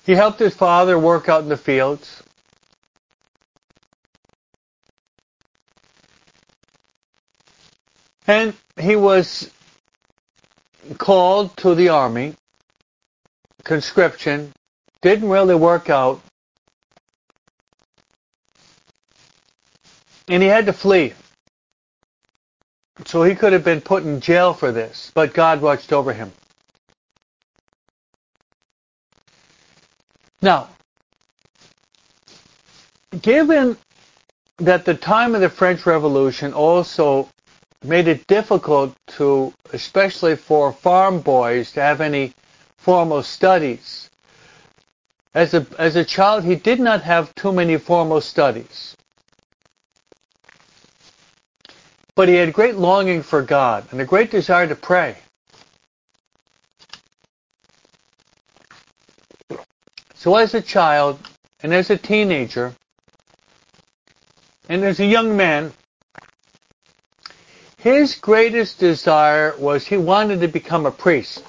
He 0.06 0.14
helped 0.14 0.40
his 0.40 0.56
father 0.56 1.00
work 1.00 1.30
out 1.30 1.44
in 1.44 1.50
the 1.50 1.58
fields. 1.58 2.24
And 8.28 8.54
he 8.80 8.96
was 8.96 9.52
called 10.98 11.56
to 11.58 11.76
the 11.76 11.90
army. 11.90 12.36
Conscription 13.64 14.54
didn't 15.02 15.30
really 15.30 15.56
work 15.56 15.90
out. 15.90 16.22
And 20.28 20.42
he 20.42 20.50
had 20.50 20.68
to 20.68 20.74
flee 20.74 21.14
So 23.06 23.24
he 23.24 23.36
could 23.36 23.54
have 23.54 23.64
been 23.64 23.82
put 23.82 24.04
in 24.04 24.22
jail 24.22 24.54
for 24.54 24.72
this, 24.72 25.12
but 25.14 25.34
God 25.34 25.62
watched 25.62 25.92
over 25.92 26.14
him. 26.14 26.32
Now, 30.46 30.68
given 33.20 33.78
that 34.60 34.86
the 34.86 34.94
time 34.94 35.34
of 35.34 35.42
the 35.42 35.50
French 35.50 35.88
Revolution 35.88 36.54
also 36.54 37.28
made 37.84 38.08
it 38.08 38.28
difficult 38.28 38.96
to, 39.18 39.56
especially 39.74 40.36
for 40.36 40.72
farm 40.72 41.22
boys, 41.22 41.72
to 41.72 41.82
have 41.82 42.00
any 42.00 42.36
formal 42.78 43.24
studies. 43.24 44.12
As 45.34 45.56
a, 45.56 45.66
as 45.80 45.96
a 45.96 46.06
child, 46.06 46.44
he 46.44 46.56
did 46.56 46.80
not 46.80 47.02
have 47.02 47.34
too 47.34 47.52
many 47.52 47.78
formal 47.78 48.22
studies. 48.22 48.96
But 52.14 52.30
he 52.30 52.36
had 52.36 52.54
great 52.54 52.76
longing 52.76 53.24
for 53.24 53.42
God 53.42 53.88
and 53.90 54.00
a 54.00 54.06
great 54.06 54.30
desire 54.30 54.68
to 54.68 54.76
pray. 54.76 55.18
So 60.26 60.38
as 60.38 60.56
a 60.56 60.62
child 60.62 61.20
and 61.62 61.72
as 61.72 61.92
a 61.92 61.98
teenager 61.98 62.74
and 64.68 64.84
as 64.84 65.00
a 65.00 65.06
young 65.06 65.38
man, 65.38 65.72
his 67.78 68.16
greatest 68.16 68.80
desire 68.80 69.56
was 69.60 69.86
he 69.86 69.98
wanted 69.98 70.42
to 70.42 70.48
become 70.48 70.88
a 70.88 70.92
priest. 70.92 71.44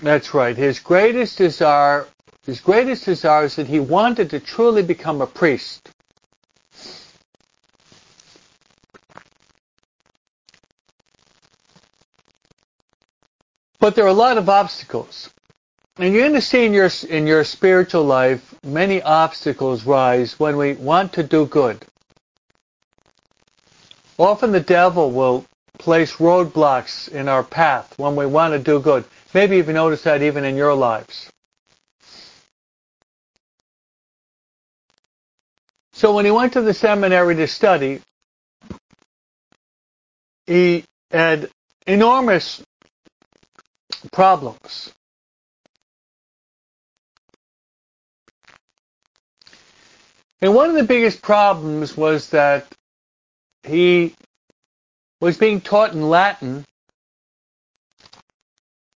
That's 0.00 0.32
right. 0.32 0.56
His 0.56 0.78
greatest 0.78 1.36
desire, 1.36 2.06
his 2.46 2.60
greatest 2.60 3.04
desire 3.04 3.46
is 3.46 3.56
that 3.56 3.66
he 3.66 3.80
wanted 3.80 4.30
to 4.30 4.38
truly 4.38 4.84
become 4.84 5.20
a 5.20 5.26
priest. 5.26 5.90
But 13.84 13.96
there 13.96 14.06
are 14.06 14.08
a 14.08 14.14
lot 14.14 14.38
of 14.38 14.48
obstacles. 14.48 15.28
And 15.98 16.42
see 16.42 16.64
in 16.64 16.72
your, 16.72 16.88
in 17.06 17.26
your 17.26 17.44
spiritual 17.44 18.02
life, 18.02 18.54
many 18.64 19.02
obstacles 19.02 19.84
rise 19.84 20.40
when 20.40 20.56
we 20.56 20.72
want 20.72 21.12
to 21.12 21.22
do 21.22 21.44
good. 21.44 21.84
Often 24.16 24.52
the 24.52 24.60
devil 24.60 25.10
will 25.10 25.44
place 25.78 26.14
roadblocks 26.14 27.10
in 27.10 27.28
our 27.28 27.42
path 27.42 27.92
when 27.98 28.16
we 28.16 28.24
want 28.24 28.54
to 28.54 28.58
do 28.58 28.80
good. 28.80 29.04
Maybe 29.34 29.58
you've 29.58 29.68
noticed 29.68 30.04
that 30.04 30.22
even 30.22 30.44
in 30.44 30.56
your 30.56 30.72
lives. 30.72 31.28
So 35.92 36.14
when 36.14 36.24
he 36.24 36.30
went 36.30 36.54
to 36.54 36.62
the 36.62 36.72
seminary 36.72 37.34
to 37.34 37.46
study, 37.46 38.00
he 40.46 40.84
had 41.10 41.50
enormous 41.86 42.62
problems. 44.12 44.92
And 50.40 50.54
one 50.54 50.68
of 50.68 50.76
the 50.76 50.84
biggest 50.84 51.22
problems 51.22 51.96
was 51.96 52.30
that 52.30 52.66
he 53.62 54.14
was 55.20 55.38
being 55.38 55.60
taught 55.60 55.92
in 55.92 56.08
Latin 56.08 56.64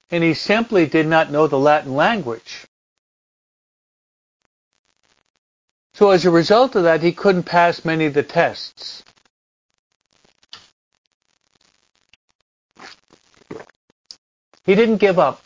and 0.09 0.23
he 0.23 0.33
simply 0.33 0.85
did 0.85 1.07
not 1.07 1.31
know 1.31 1.47
the 1.47 1.59
Latin 1.59 1.93
language. 1.93 2.65
So 5.93 6.09
as 6.09 6.25
a 6.25 6.31
result 6.31 6.75
of 6.75 6.83
that, 6.83 7.03
he 7.03 7.11
couldn't 7.11 7.43
pass 7.43 7.85
many 7.85 8.05
of 8.05 8.13
the 8.13 8.23
tests. 8.23 9.03
He 14.65 14.75
didn't 14.75 14.97
give 14.97 15.19
up. 15.19 15.41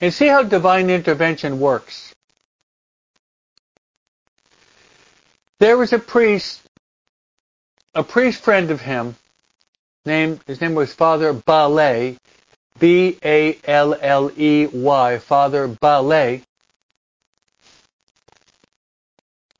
And 0.00 0.14
see 0.14 0.26
how 0.26 0.42
divine 0.42 0.90
intervention 0.90 1.60
works. 1.60 2.14
There 5.58 5.76
was 5.76 5.92
a 5.92 5.98
priest, 5.98 6.62
a 7.94 8.04
priest 8.04 8.42
friend 8.42 8.70
of 8.70 8.80
him, 8.80 9.16
named 10.06 10.40
his 10.46 10.60
name 10.60 10.74
was 10.74 10.94
Father 10.94 11.32
Balley, 11.32 12.16
B 12.78 13.18
A 13.24 13.58
L 13.64 13.96
L 14.00 14.30
E 14.36 14.68
Y, 14.72 15.18
Father 15.18 15.66
Balley, 15.66 16.44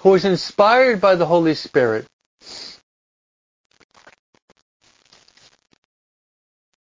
who 0.02 0.10
was 0.10 0.24
inspired 0.24 1.00
by 1.00 1.16
the 1.16 1.26
Holy 1.26 1.54
Spirit 1.54 2.06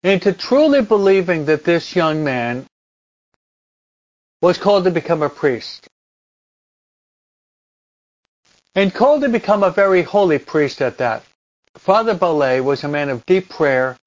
into 0.08 0.32
truly 0.32 0.82
believing 0.82 1.46
that 1.46 1.66
this 1.66 1.96
young 1.96 2.24
man 2.24 2.66
was 4.42 4.58
called 4.58 4.86
to 4.86 4.92
become 4.92 5.22
a 5.22 5.30
priest 5.30 5.88
and 8.74 8.94
called 8.94 9.22
to 9.22 9.28
become 9.28 9.64
a 9.64 9.72
very 9.72 10.04
holy 10.04 10.40
priest 10.40 10.82
at 10.82 11.00
that. 11.00 11.24
Father 11.76 12.14
Balley 12.14 12.62
was 12.62 12.84
a 12.84 12.88
man 12.88 13.10
of 13.10 13.26
deep 13.26 13.50
prayer 13.50 13.98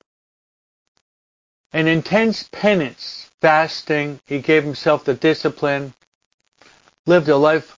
and 1.73 1.87
intense 1.87 2.49
penance, 2.51 3.29
fasting. 3.43 4.21
He 4.27 4.39
gave 4.41 4.65
himself 4.65 5.05
the 5.05 5.15
discipline, 5.15 5.93
lived 7.07 7.29
a 7.29 7.37
life, 7.37 7.77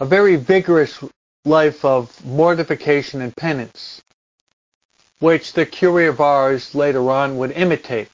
a 0.00 0.04
very 0.04 0.36
vigorous 0.36 0.98
life 1.44 1.84
of 1.84 2.24
mortification 2.24 3.20
and 3.20 3.36
penance, 3.36 4.02
which 5.20 5.52
the 5.52 6.16
Ars 6.18 6.74
later 6.74 7.10
on 7.10 7.38
would 7.38 7.52
imitate. 7.52 8.08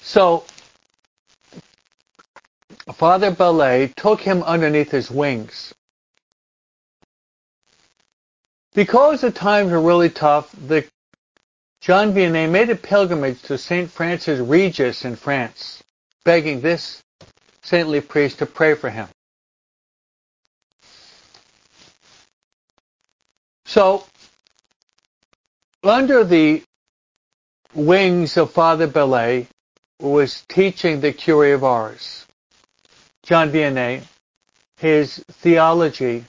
So 0.00 0.44
Father 2.94 3.30
Balley 3.30 3.92
took 3.96 4.20
him 4.20 4.42
underneath 4.42 4.90
his 4.90 5.10
wings. 5.10 5.74
Because 8.72 9.20
the 9.20 9.30
times 9.30 9.72
were 9.72 9.80
really 9.80 10.10
tough, 10.10 10.50
the 10.52 10.86
John 11.80 12.12
Vianney 12.12 12.48
made 12.48 12.70
a 12.70 12.76
pilgrimage 12.76 13.42
to 13.42 13.58
St. 13.58 13.90
Francis 13.90 14.38
Regis 14.38 15.04
in 15.04 15.16
France, 15.16 15.82
begging 16.24 16.60
this 16.60 17.02
saintly 17.62 18.00
priest 18.00 18.38
to 18.38 18.46
pray 18.46 18.74
for 18.74 18.90
him. 18.90 19.08
So, 23.70 24.04
under 25.84 26.24
the 26.24 26.64
wings 27.72 28.36
of 28.36 28.50
Father 28.50 28.88
Balley, 28.88 29.46
who 30.00 30.10
was 30.10 30.42
teaching 30.48 31.00
the 31.00 31.12
Curé 31.12 31.54
of 31.54 31.62
Ars, 31.62 32.26
John 33.22 33.52
Vianney, 33.52 34.02
his 34.78 35.22
theology. 35.34 36.24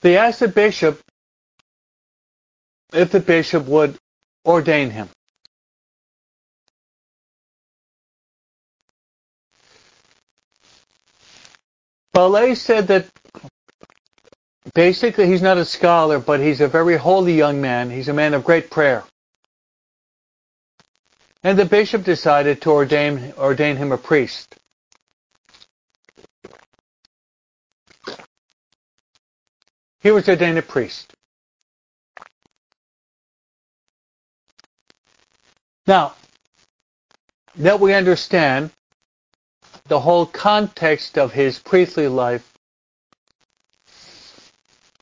They 0.00 0.16
asked 0.16 0.40
the 0.40 0.48
bishop 0.48 1.02
if 2.94 3.12
the 3.12 3.20
bishop 3.20 3.66
would 3.66 3.98
ordain 4.46 4.88
him. 4.88 5.10
Balley 12.14 12.54
said 12.54 12.86
that 12.88 13.08
basically 14.74 15.26
he's 15.26 15.42
not 15.42 15.58
a 15.58 15.64
scholar, 15.64 16.20
but 16.20 16.40
he's 16.40 16.60
a 16.60 16.68
very 16.68 16.96
holy 16.96 17.34
young 17.34 17.60
man. 17.60 17.90
He's 17.90 18.08
a 18.08 18.14
man 18.14 18.34
of 18.34 18.44
great 18.44 18.70
prayer. 18.70 19.04
And 21.42 21.58
the 21.58 21.64
bishop 21.66 22.04
decided 22.04 22.62
to 22.62 22.70
ordain, 22.70 23.34
ordain 23.36 23.76
him 23.76 23.92
a 23.92 23.98
priest. 23.98 24.54
He 30.00 30.12
was 30.12 30.28
ordained 30.28 30.58
a 30.58 30.62
priest. 30.62 31.12
Now, 35.86 36.14
that 37.56 37.80
we 37.80 37.92
understand 37.94 38.70
the 39.86 40.00
whole 40.00 40.26
context 40.26 41.18
of 41.18 41.32
his 41.32 41.58
priestly 41.58 42.08
life, 42.08 42.52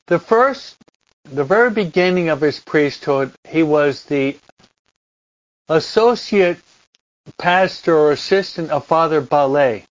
the 0.07 0.19
first, 0.19 0.75
the 1.23 1.43
very 1.43 1.69
beginning 1.69 2.29
of 2.29 2.41
his 2.41 2.59
priesthood, 2.59 3.31
he 3.47 3.63
was 3.63 4.03
the 4.05 4.37
associate 5.69 6.57
pastor 7.37 7.97
or 7.97 8.11
assistant 8.11 8.69
of 8.71 8.85
Father 8.85 9.21
Balley. 9.21 9.85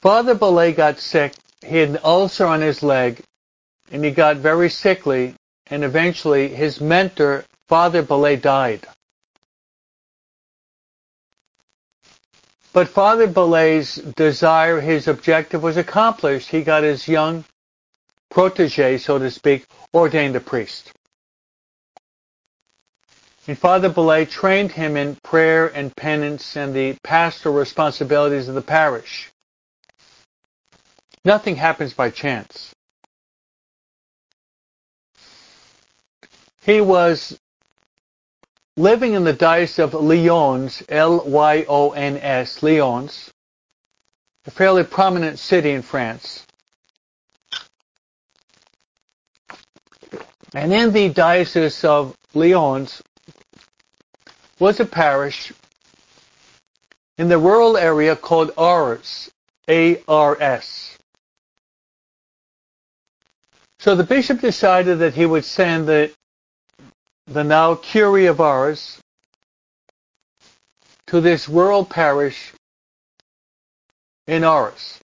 Father 0.00 0.34
Balley 0.34 0.72
got 0.72 0.98
sick. 0.98 1.34
He 1.64 1.76
had 1.76 1.90
an 1.90 1.98
ulcer 2.02 2.46
on 2.46 2.60
his 2.60 2.82
leg, 2.82 3.22
and 3.92 4.04
he 4.04 4.10
got 4.10 4.38
very 4.38 4.70
sickly, 4.70 5.34
and 5.66 5.84
eventually 5.84 6.48
his 6.48 6.80
mentor, 6.80 7.44
Father 7.68 8.02
Balley, 8.02 8.36
died. 8.36 8.86
But 12.72 12.88
Father 12.88 13.26
Balley's 13.26 13.96
desire, 13.96 14.80
his 14.80 15.06
objective 15.06 15.62
was 15.62 15.76
accomplished. 15.76 16.48
He 16.48 16.62
got 16.62 16.82
his 16.82 17.06
young 17.06 17.44
protege, 18.30 18.96
so 18.98 19.18
to 19.18 19.30
speak, 19.30 19.66
ordained 19.92 20.36
a 20.36 20.40
priest. 20.40 20.90
And 23.46 23.58
Father 23.58 23.90
Balley 23.90 24.24
trained 24.24 24.72
him 24.72 24.96
in 24.96 25.16
prayer 25.16 25.66
and 25.66 25.94
penance 25.94 26.56
and 26.56 26.74
the 26.74 26.96
pastoral 27.02 27.54
responsibilities 27.54 28.48
of 28.48 28.54
the 28.54 28.62
parish. 28.62 29.30
Nothing 31.24 31.56
happens 31.56 31.92
by 31.92 32.10
chance. 32.10 32.72
He 36.62 36.80
was 36.80 37.38
living 38.76 39.12
in 39.14 39.24
the 39.24 39.32
diocese 39.32 39.78
of 39.78 39.94
Lyons, 39.94 40.82
L-Y-O-N-S, 40.88 42.62
Lyons, 42.62 43.30
a 44.46 44.50
fairly 44.50 44.84
prominent 44.84 45.38
city 45.38 45.70
in 45.70 45.82
France. 45.82 46.46
And 50.54 50.72
in 50.72 50.92
the 50.92 51.08
diocese 51.08 51.84
of 51.84 52.16
Lyons 52.34 53.02
was 54.58 54.80
a 54.80 54.84
parish 54.84 55.52
in 57.18 57.28
the 57.28 57.38
rural 57.38 57.76
area 57.76 58.16
called 58.16 58.52
Ars, 58.56 59.30
A-R-S. 59.68 60.98
So 63.78 63.94
the 63.94 64.04
bishop 64.04 64.40
decided 64.40 65.00
that 65.00 65.14
he 65.14 65.26
would 65.26 65.44
send 65.44 65.88
the 65.88 66.12
the 67.32 67.44
now 67.44 67.74
Curé 67.74 68.28
of 68.28 68.40
Ars 68.40 68.98
to 71.06 71.20
this 71.20 71.48
rural 71.48 71.84
parish 71.84 72.52
in 74.26 74.44
Ars. 74.44 74.98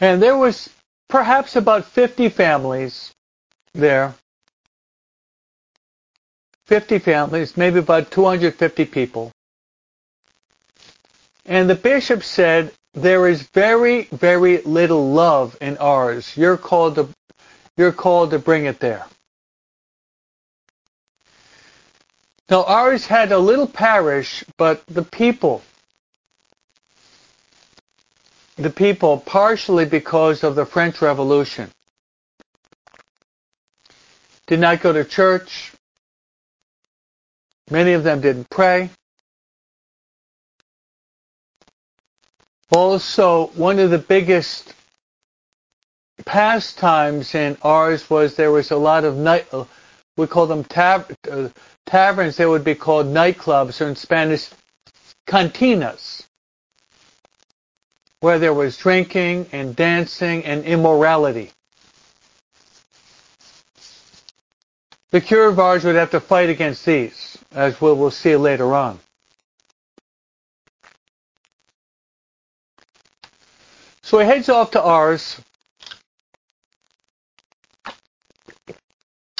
And 0.00 0.22
there 0.22 0.36
was 0.36 0.70
perhaps 1.08 1.56
about 1.56 1.86
50 1.86 2.28
families 2.28 3.12
there. 3.74 4.14
50 6.66 6.98
families, 6.98 7.56
maybe 7.56 7.78
about 7.78 8.10
250 8.10 8.84
people. 8.84 9.32
And 11.46 11.68
the 11.68 11.74
bishop 11.74 12.22
said, 12.22 12.72
there 12.94 13.26
is 13.26 13.42
very, 13.54 14.02
very 14.12 14.60
little 14.62 15.10
love 15.12 15.56
in 15.60 15.78
Ars. 15.78 16.36
You're 16.36 16.58
called 16.58 16.96
to 16.96 17.08
you're 17.78 17.92
called 17.92 18.32
to 18.32 18.38
bring 18.38 18.66
it 18.66 18.80
there. 18.80 19.06
Now 22.50 22.64
Ars 22.64 23.06
had 23.06 23.30
a 23.30 23.38
little 23.38 23.68
parish, 23.68 24.42
but 24.56 24.84
the 24.86 25.02
people, 25.02 25.62
the 28.56 28.70
people, 28.70 29.18
partially 29.18 29.84
because 29.84 30.42
of 30.42 30.56
the 30.56 30.66
French 30.66 31.00
Revolution, 31.00 31.70
did 34.48 34.58
not 34.58 34.80
go 34.80 34.92
to 34.92 35.04
church. 35.04 35.72
Many 37.70 37.92
of 37.92 38.02
them 38.02 38.20
didn't 38.22 38.50
pray. 38.50 38.90
Also, 42.72 43.48
one 43.48 43.78
of 43.78 43.90
the 43.90 43.98
biggest 43.98 44.74
pastimes 46.24 47.34
in 47.34 47.56
Ars 47.62 48.08
was 48.10 48.34
there 48.36 48.52
was 48.52 48.70
a 48.70 48.76
lot 48.76 49.04
of 49.04 49.16
night, 49.16 49.46
uh, 49.52 49.64
we 50.16 50.26
call 50.26 50.46
them 50.46 50.64
uh, 50.74 51.48
taverns, 51.86 52.36
they 52.36 52.46
would 52.46 52.64
be 52.64 52.74
called 52.74 53.06
nightclubs, 53.06 53.80
or 53.80 53.88
in 53.88 53.96
Spanish, 53.96 54.50
cantinas, 55.26 56.26
where 58.20 58.38
there 58.38 58.54
was 58.54 58.76
drinking 58.76 59.46
and 59.52 59.76
dancing 59.76 60.44
and 60.44 60.64
immorality. 60.64 61.50
The 65.10 65.20
Cure 65.20 65.48
of 65.48 65.58
Ars 65.58 65.84
would 65.84 65.94
have 65.96 66.10
to 66.10 66.20
fight 66.20 66.50
against 66.50 66.84
these, 66.84 67.38
as 67.52 67.80
we 67.80 67.92
will 67.92 68.10
see 68.10 68.36
later 68.36 68.74
on. 68.74 68.98
So 74.02 74.18
he 74.18 74.26
heads 74.26 74.48
off 74.48 74.70
to 74.72 74.82
Ars, 74.82 75.40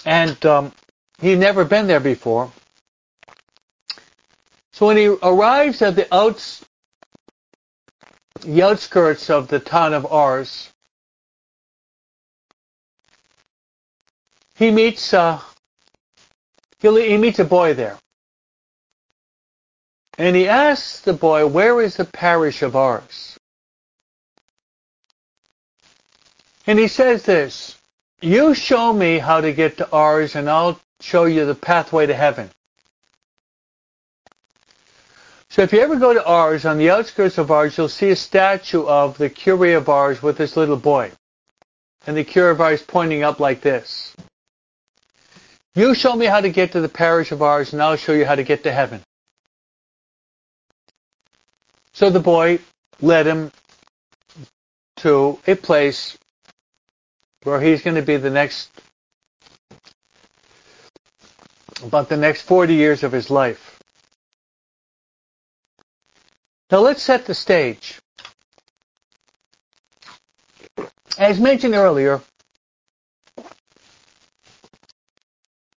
and 0.09 0.47
um, 0.47 0.73
he'd 1.21 1.39
never 1.39 1.67
been 1.67 1.87
there 1.87 2.01
before. 2.01 2.51
So 4.73 4.87
when 4.87 4.97
he 4.97 5.07
arrives 5.07 5.83
at 5.83 5.97
the, 5.97 6.13
outs, 6.15 6.65
the 8.41 8.63
outskirts 8.63 9.29
of 9.29 9.49
the 9.49 9.61
town 9.61 9.93
of 9.93 10.07
Ars, 10.07 10.71
he 14.55 14.71
meets 14.71 15.13
uh, 15.13 15.41
he 16.81 17.19
meets 17.19 17.39
a 17.39 17.45
boy 17.45 17.75
there, 17.75 17.99
and 20.17 20.35
he 20.35 20.49
asks 20.49 21.01
the 21.01 21.13
boy, 21.13 21.47
"Where 21.47 21.83
is 21.83 21.97
the 21.97 22.07
parish 22.07 22.63
of 22.63 22.75
Ars?" 22.77 23.39
And 26.67 26.79
he 26.79 26.89
says 26.89 27.25
this, 27.25 27.78
you 28.21 28.55
show 28.55 28.93
me 28.93 29.19
how 29.19 29.41
to 29.41 29.53
get 29.53 29.79
to 29.79 29.91
Ars 29.91 30.35
and 30.35 30.49
I'll 30.51 30.81
show 31.01 31.25
you 31.25 31.45
the 31.47 31.55
pathway 31.55 32.07
to 32.07 32.15
heaven. 32.15 32.51
So 35.51 35.63
if 35.63 35.73
you 35.73 35.81
ever 35.81 35.97
go 35.97 36.13
to 36.13 36.25
Ars, 36.25 36.65
on 36.65 36.79
the 36.79 36.91
outskirts 36.91 37.39
of 37.39 37.51
Ars, 37.51 37.79
you'll 37.79 37.89
see 37.89 38.11
a 38.11 38.17
statue 38.17 38.85
of 38.85 39.17
the 39.17 39.31
Curé 39.31 39.77
of 39.77 39.89
Ars 39.89 40.23
with 40.23 40.37
this 40.37 40.57
little 40.57 40.77
boy. 40.77 41.11
And 42.07 42.17
the 42.17 42.25
Curé 42.25 42.53
of 42.53 42.61
Ars 42.61 42.83
pointing 42.83 43.23
up 43.23 43.41
like 43.41 43.61
this. 43.61 44.15
You 45.75 45.95
show 45.95 46.15
me 46.15 46.27
how 46.27 46.41
to 46.41 46.51
get 46.51 46.73
to 46.73 46.81
the 46.81 46.89
parish 46.89 47.33
of 47.33 47.41
Ars 47.41 47.73
and 47.73 47.83
I'll 47.83 47.97
show 47.97 48.13
you 48.13 48.27
how 48.27 48.35
to 48.35 48.43
get 48.43 48.65
to 48.65 48.73
heaven. 48.73 49.01
So 51.93 52.11
the 52.11 52.21
boy 52.21 52.59
led 53.01 53.27
him 53.27 53.53
to 54.97 55.39
a 55.47 55.55
place 55.55 56.17
where 57.49 57.61
he's 57.61 57.83
going 57.83 57.97
to 57.97 58.03
be 58.03 58.17
the 58.17 58.31
next, 58.31 58.71
about 61.83 62.09
the 62.09 62.17
next 62.17 62.43
40 62.43 62.75
years 62.75 63.03
of 63.03 63.13
his 63.13 63.31
life. 63.31 63.79
Now 66.71 66.81
let's 66.81 67.03
set 67.03 67.25
the 67.25 67.35
stage. 67.35 67.99
As 71.19 71.41
mentioned 71.41 71.75
earlier, 71.75 72.21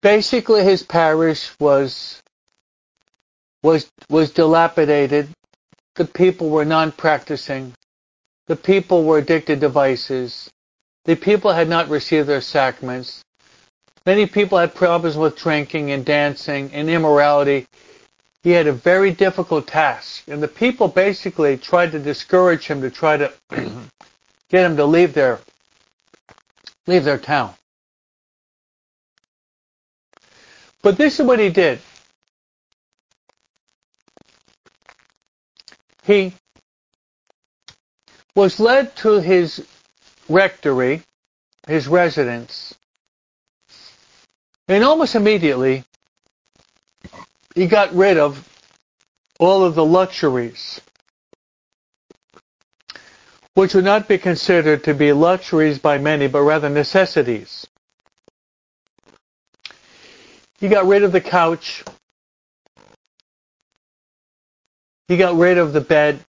basically 0.01 0.63
his 0.63 0.83
parish 0.83 1.49
was 1.59 2.21
was 3.63 3.89
was 4.09 4.31
dilapidated. 4.31 5.29
The 5.95 6.05
people 6.05 6.49
were 6.49 6.65
non-practicing. 6.65 7.73
The 8.47 8.55
people 8.55 9.03
were 9.03 9.19
addicted 9.19 9.61
to 9.61 9.69
vices. 9.69 10.49
The 11.05 11.15
people 11.15 11.51
had 11.51 11.67
not 11.67 11.89
received 11.89 12.27
their 12.27 12.41
sacraments. 12.41 13.23
Many 14.05 14.25
people 14.27 14.57
had 14.57 14.75
problems 14.75 15.17
with 15.17 15.35
drinking 15.35 15.91
and 15.91 16.05
dancing 16.05 16.71
and 16.73 16.89
immorality. 16.89 17.67
He 18.43 18.51
had 18.51 18.67
a 18.67 18.73
very 18.73 19.11
difficult 19.11 19.67
task. 19.67 20.23
And 20.27 20.41
the 20.41 20.47
people 20.47 20.87
basically 20.87 21.57
tried 21.57 21.91
to 21.93 21.99
discourage 21.99 22.67
him 22.67 22.81
to 22.81 22.89
try 22.91 23.17
to 23.17 23.33
get 24.49 24.65
him 24.65 24.77
to 24.77 24.85
leave 24.85 25.13
their 25.13 25.39
leave 26.87 27.03
their 27.03 27.17
town. 27.17 27.53
But 30.81 30.97
this 30.97 31.19
is 31.19 31.25
what 31.25 31.39
he 31.39 31.49
did. 31.49 31.79
He 36.03 36.33
was 38.33 38.59
led 38.59 38.95
to 38.97 39.19
his 39.19 39.65
rectory, 40.31 41.03
his 41.67 41.87
residence. 41.87 42.75
And 44.67 44.83
almost 44.83 45.15
immediately, 45.15 45.83
he 47.55 47.67
got 47.67 47.93
rid 47.93 48.17
of 48.17 48.47
all 49.39 49.63
of 49.63 49.75
the 49.75 49.85
luxuries, 49.85 50.79
which 53.55 53.73
would 53.73 53.83
not 53.85 54.07
be 54.07 54.17
considered 54.17 54.83
to 54.85 54.93
be 54.93 55.11
luxuries 55.13 55.79
by 55.79 55.97
many, 55.97 56.27
but 56.27 56.41
rather 56.41 56.69
necessities. 56.69 57.67
He 60.59 60.69
got 60.69 60.85
rid 60.85 61.03
of 61.03 61.11
the 61.11 61.21
couch. 61.21 61.83
He 65.07 65.17
got 65.17 65.35
rid 65.35 65.57
of 65.57 65.73
the 65.73 65.81
bed. 65.81 66.23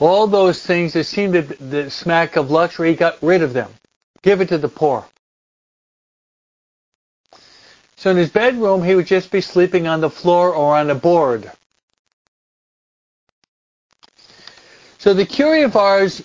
All 0.00 0.26
those 0.26 0.64
things 0.64 0.94
that 0.94 1.04
seemed 1.04 1.34
to 1.34 1.42
the 1.42 1.90
smack 1.90 2.36
of 2.36 2.50
luxury, 2.50 2.90
he 2.90 2.96
got 2.96 3.22
rid 3.22 3.42
of 3.42 3.52
them. 3.52 3.70
Give 4.22 4.40
it 4.40 4.48
to 4.48 4.58
the 4.58 4.68
poor. 4.68 5.04
So 7.96 8.10
in 8.10 8.16
his 8.16 8.30
bedroom, 8.30 8.82
he 8.82 8.94
would 8.94 9.06
just 9.06 9.30
be 9.30 9.42
sleeping 9.42 9.86
on 9.86 10.00
the 10.00 10.08
floor 10.08 10.54
or 10.54 10.74
on 10.74 10.88
a 10.88 10.94
board. 10.94 11.52
So 14.96 15.12
the 15.12 15.26
Curé 15.26 15.66
of 15.66 15.76
Ars 15.76 16.22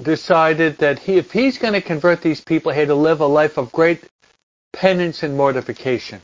decided 0.00 0.78
that 0.78 1.00
he, 1.00 1.16
if 1.16 1.32
he's 1.32 1.58
going 1.58 1.72
to 1.72 1.80
convert 1.80 2.22
these 2.22 2.40
people, 2.40 2.70
he 2.70 2.78
had 2.78 2.88
to 2.88 2.94
live 2.94 3.20
a 3.20 3.26
life 3.26 3.56
of 3.56 3.72
great 3.72 4.04
penance 4.72 5.24
and 5.24 5.36
mortification. 5.36 6.20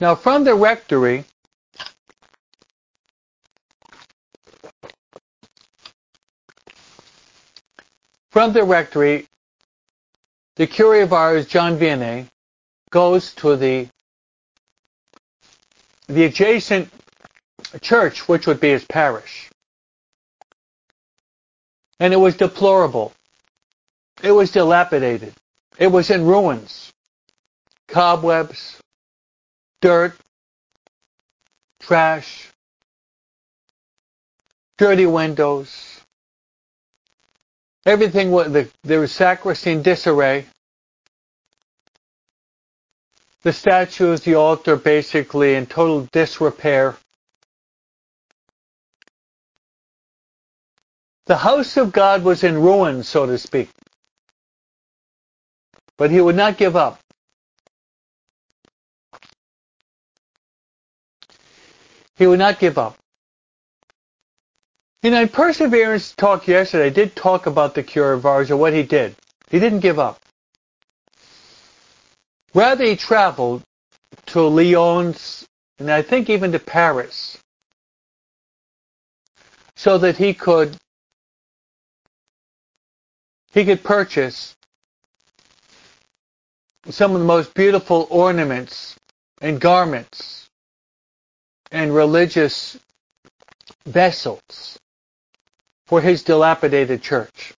Now, 0.00 0.16
from 0.16 0.42
the 0.42 0.54
rectory, 0.54 1.24
from 8.34 8.52
the 8.52 8.64
rectory, 8.64 9.28
the 10.56 10.66
Curé 10.66 11.04
of 11.04 11.12
Ars, 11.12 11.46
John 11.46 11.78
Vianney, 11.78 12.26
goes 12.90 13.32
to 13.36 13.54
the 13.54 13.88
the 16.08 16.24
adjacent 16.24 16.90
church, 17.80 18.28
which 18.28 18.48
would 18.48 18.58
be 18.58 18.70
his 18.70 18.84
parish. 18.86 19.50
And 22.00 22.12
it 22.12 22.16
was 22.16 22.36
deplorable. 22.36 23.12
It 24.20 24.32
was 24.32 24.50
dilapidated. 24.50 25.32
It 25.78 25.86
was 25.86 26.10
in 26.10 26.26
ruins. 26.26 26.90
Cobwebs, 27.86 28.80
dirt, 29.80 30.16
trash, 31.80 32.48
dirty 34.76 35.06
windows. 35.06 35.93
Everything 37.86 38.30
was, 38.30 38.52
the, 38.52 38.68
there 38.82 39.00
was 39.00 39.12
sacristy 39.12 39.72
in 39.72 39.82
disarray. 39.82 40.46
The 43.42 43.52
statues, 43.52 44.22
the 44.22 44.36
altar 44.36 44.76
basically 44.76 45.54
in 45.54 45.66
total 45.66 46.08
disrepair. 46.12 46.96
The 51.26 51.36
house 51.36 51.76
of 51.76 51.92
God 51.92 52.24
was 52.24 52.42
in 52.42 52.56
ruins, 52.60 53.08
so 53.08 53.26
to 53.26 53.36
speak. 53.38 53.70
But 55.98 56.10
he 56.10 56.20
would 56.20 56.36
not 56.36 56.56
give 56.56 56.76
up. 56.76 57.00
He 62.16 62.26
would 62.26 62.38
not 62.38 62.58
give 62.58 62.78
up. 62.78 62.96
In 65.04 65.12
a 65.12 65.26
perseverance 65.26 66.14
talk 66.14 66.48
yesterday, 66.48 66.86
I 66.86 66.88
did 66.88 67.14
talk 67.14 67.44
about 67.44 67.74
the 67.74 67.84
Curé 67.84 68.14
of 68.14 68.24
Ars 68.24 68.50
what 68.50 68.72
he 68.72 68.82
did. 68.82 69.14
He 69.50 69.60
didn't 69.60 69.80
give 69.80 69.98
up. 69.98 70.18
Rather, 72.54 72.86
he 72.86 72.96
traveled 72.96 73.62
to 74.28 74.40
Lyons 74.48 75.46
and 75.78 75.90
I 75.90 76.00
think 76.00 76.30
even 76.30 76.52
to 76.52 76.58
Paris 76.58 77.36
so 79.76 79.98
that 79.98 80.16
he 80.16 80.32
could 80.32 80.74
he 83.52 83.66
could 83.66 83.84
purchase 83.84 84.56
some 86.88 87.12
of 87.12 87.20
the 87.20 87.26
most 87.26 87.52
beautiful 87.52 88.06
ornaments 88.08 88.96
and 89.42 89.60
garments 89.60 90.48
and 91.70 91.94
religious 91.94 92.78
vessels 93.84 94.78
for 95.86 96.00
his 96.00 96.22
dilapidated 96.22 97.02
church. 97.02 97.54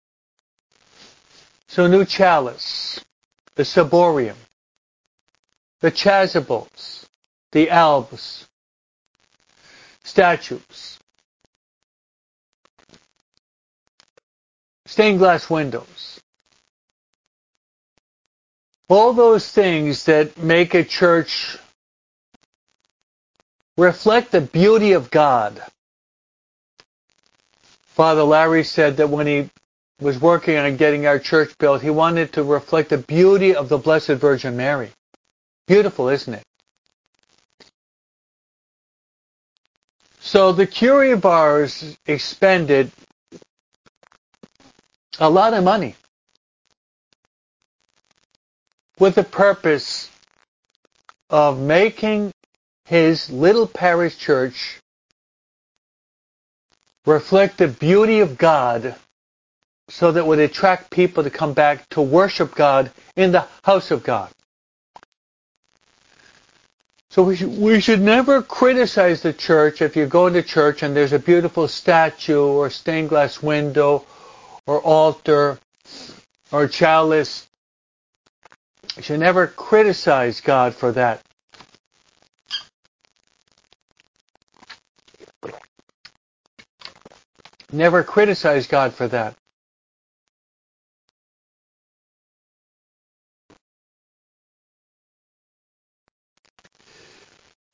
So 1.69 1.87
new 1.87 2.05
chalice, 2.05 3.01
the 3.57 3.65
ciborium, 3.65 4.37
the 5.81 5.91
chasubles, 5.91 7.07
the 7.53 7.71
albs, 7.71 8.47
statues, 10.03 10.99
stained 14.87 15.19
glass 15.19 15.51
windows. 15.51 16.21
All 18.89 19.13
those 19.13 19.51
things 19.51 20.05
that 20.05 20.39
make 20.39 20.75
a 20.75 20.85
church 20.85 21.59
reflect 23.77 24.31
the 24.31 24.41
beauty 24.41 24.93
of 24.93 25.11
God. 25.11 25.61
Father 27.95 28.25
Larry 28.25 28.65
said 28.65 28.97
that 28.97 29.09
when 29.09 29.29
he 29.29 29.49
was 30.01 30.21
working 30.21 30.57
on 30.57 30.77
getting 30.77 31.07
our 31.07 31.21
church 31.21 31.57
built, 31.59 31.81
he 31.81 31.91
wanted 31.91 32.33
to 32.33 32.43
reflect 32.43 32.91
the 32.91 32.99
beauty 32.99 33.55
of 33.55 33.69
the 33.69 33.79
Blessed 33.79 34.15
Virgin 34.15 34.57
Mary. 34.57 34.91
Beautiful, 35.69 36.09
isn't 36.09 36.35
it? 36.35 36.43
So 40.19 40.51
the 40.51 40.67
Curé 40.67 41.13
of 41.13 41.25
Ars 41.25 41.97
expended 42.07 42.91
a 45.21 45.31
lot 45.31 45.55
of 45.55 45.63
money 45.63 45.95
with 48.99 49.15
the 49.15 49.23
purpose 49.23 50.11
of 51.31 51.61
making 51.61 52.33
his 52.87 53.31
little 53.31 53.69
parish 53.69 54.19
church 54.19 54.81
reflect 57.07 57.59
the 57.59 57.69
beauty 57.69 58.21
of 58.21 58.39
God 58.39 58.95
so 59.89 60.13
that 60.13 60.27
would 60.27 60.39
attract 60.39 60.91
people 60.91 61.25
to 61.25 61.31
come 61.31 61.53
back 61.53 61.89
to 61.91 62.01
worship 62.01 62.55
God 62.55 62.91
in 63.17 63.33
the 63.33 63.47
house 63.63 63.91
of 63.91 64.03
God. 64.03 64.31
So 67.11 67.23
we 67.23 67.37
should, 67.37 67.57
we 67.59 67.81
should 67.81 68.01
never 68.01 68.43
criticize 68.43 69.23
the 69.23 69.33
church 69.33 69.83
if 69.83 69.95
you 69.95 70.07
go 70.07 70.27
into 70.27 70.43
church 70.43 70.83
and 70.83 70.97
there's 70.97 71.13
a 71.13 71.19
beautiful 71.19 71.69
statue 71.69 72.43
or 72.43 72.71
stained 72.71 73.11
glass 73.11 73.41
window 73.41 74.05
or 74.67 74.81
altar 74.81 75.61
or 76.51 76.67
chalice. 76.67 77.47
You 78.97 79.03
should 79.03 79.21
never 79.21 79.47
criticize 79.47 80.41
God 80.41 80.75
for 80.75 80.91
that. 80.93 81.23
Never 87.75 88.05
criticize 88.05 88.67
God 88.69 88.95
for 88.95 89.09
that. 89.09 89.35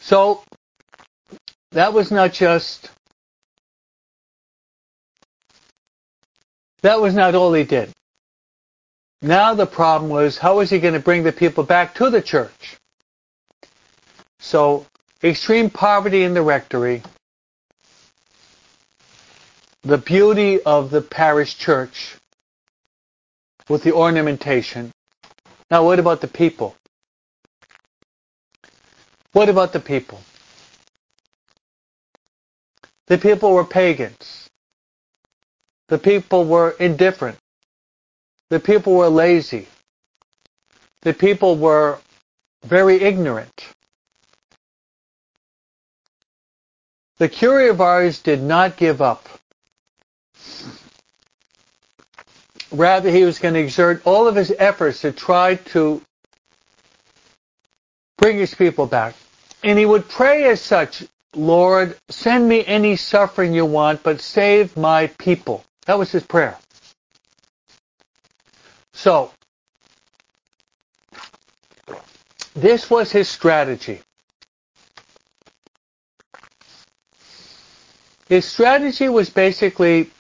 So, 0.01 0.43
that 1.73 1.93
was 1.93 2.11
not 2.11 2.33
just 2.33 2.91
That 6.83 7.01
was 7.01 7.15
not 7.15 7.35
all 7.35 7.53
he 7.53 7.65
did. 7.65 7.91
Now 9.23 9.55
the 9.55 9.67
problem 9.67 10.11
was, 10.11 10.39
how 10.39 10.57
was 10.57 10.71
he 10.71 10.79
going 10.79 10.95
to 10.95 11.01
bring 11.01 11.23
the 11.23 11.33
people 11.33 11.65
back 11.65 11.95
to 11.97 12.09
the 12.09 12.23
church? 12.23 12.79
So, 14.39 14.87
extreme 15.23 15.69
poverty 15.69 16.23
in 16.23 16.33
the 16.33 16.41
rectory, 16.43 17.03
the 19.83 19.99
beauty 19.99 20.63
of 20.63 20.91
the 20.91 21.01
parish 21.01 21.57
church 21.57 22.17
with 23.69 23.83
the 23.83 23.93
ornamentation. 23.93 24.93
Now, 25.71 25.85
what 25.85 25.99
about 25.99 26.21
the 26.21 26.29
people? 26.29 26.77
What 29.33 29.49
about 29.49 29.73
the 29.73 29.81
people? 29.81 30.21
The 33.07 33.19
people 33.19 33.55
were 33.55 33.65
pagans. 33.65 34.49
The 35.89 35.99
people 35.99 36.45
were 36.45 36.71
indifferent. 36.71 37.39
The 38.51 38.61
people 38.61 38.95
were 38.95 39.09
lazy. 39.09 39.67
The 41.03 41.15
people 41.15 41.57
were 41.57 41.99
very 42.65 43.01
ignorant. 43.01 43.67
The 47.19 47.29
Curé 47.29 47.71
of 47.71 48.23
did 48.23 48.43
not 48.43 48.77
give 48.77 49.01
up. 49.01 49.40
Rather, 52.73 53.11
he 53.11 53.25
was 53.25 53.39
going 53.39 53.55
to 53.55 53.61
exert 53.61 54.03
all 54.05 54.29
of 54.29 54.37
his 54.37 54.53
efforts 54.59 55.01
to 55.01 55.13
try 55.13 55.57
to 55.57 56.01
bring 58.19 58.39
his 58.39 58.55
people 58.55 58.87
back. 58.87 59.15
And 59.63 59.79
he 59.79 59.87
would 59.87 60.09
pray 60.09 60.45
as 60.45 60.61
such, 60.61 61.05
Lord, 61.35 61.97
send 62.09 62.49
me 62.49 62.65
any 62.65 62.97
suffering 62.97 63.53
you 63.53 63.67
want, 63.67 64.03
but 64.03 64.21
save 64.21 64.77
my 64.77 65.09
people. 65.19 65.65
That 65.87 65.99
was 65.99 66.13
his 66.13 66.23
prayer. 66.23 66.57
So, 68.93 69.33
this 72.55 72.91
was 72.91 73.11
his 73.11 73.29
strategy. 73.29 74.01
His 78.29 78.45
strategy 78.45 79.09
was 79.09 79.31
basically 79.31 80.11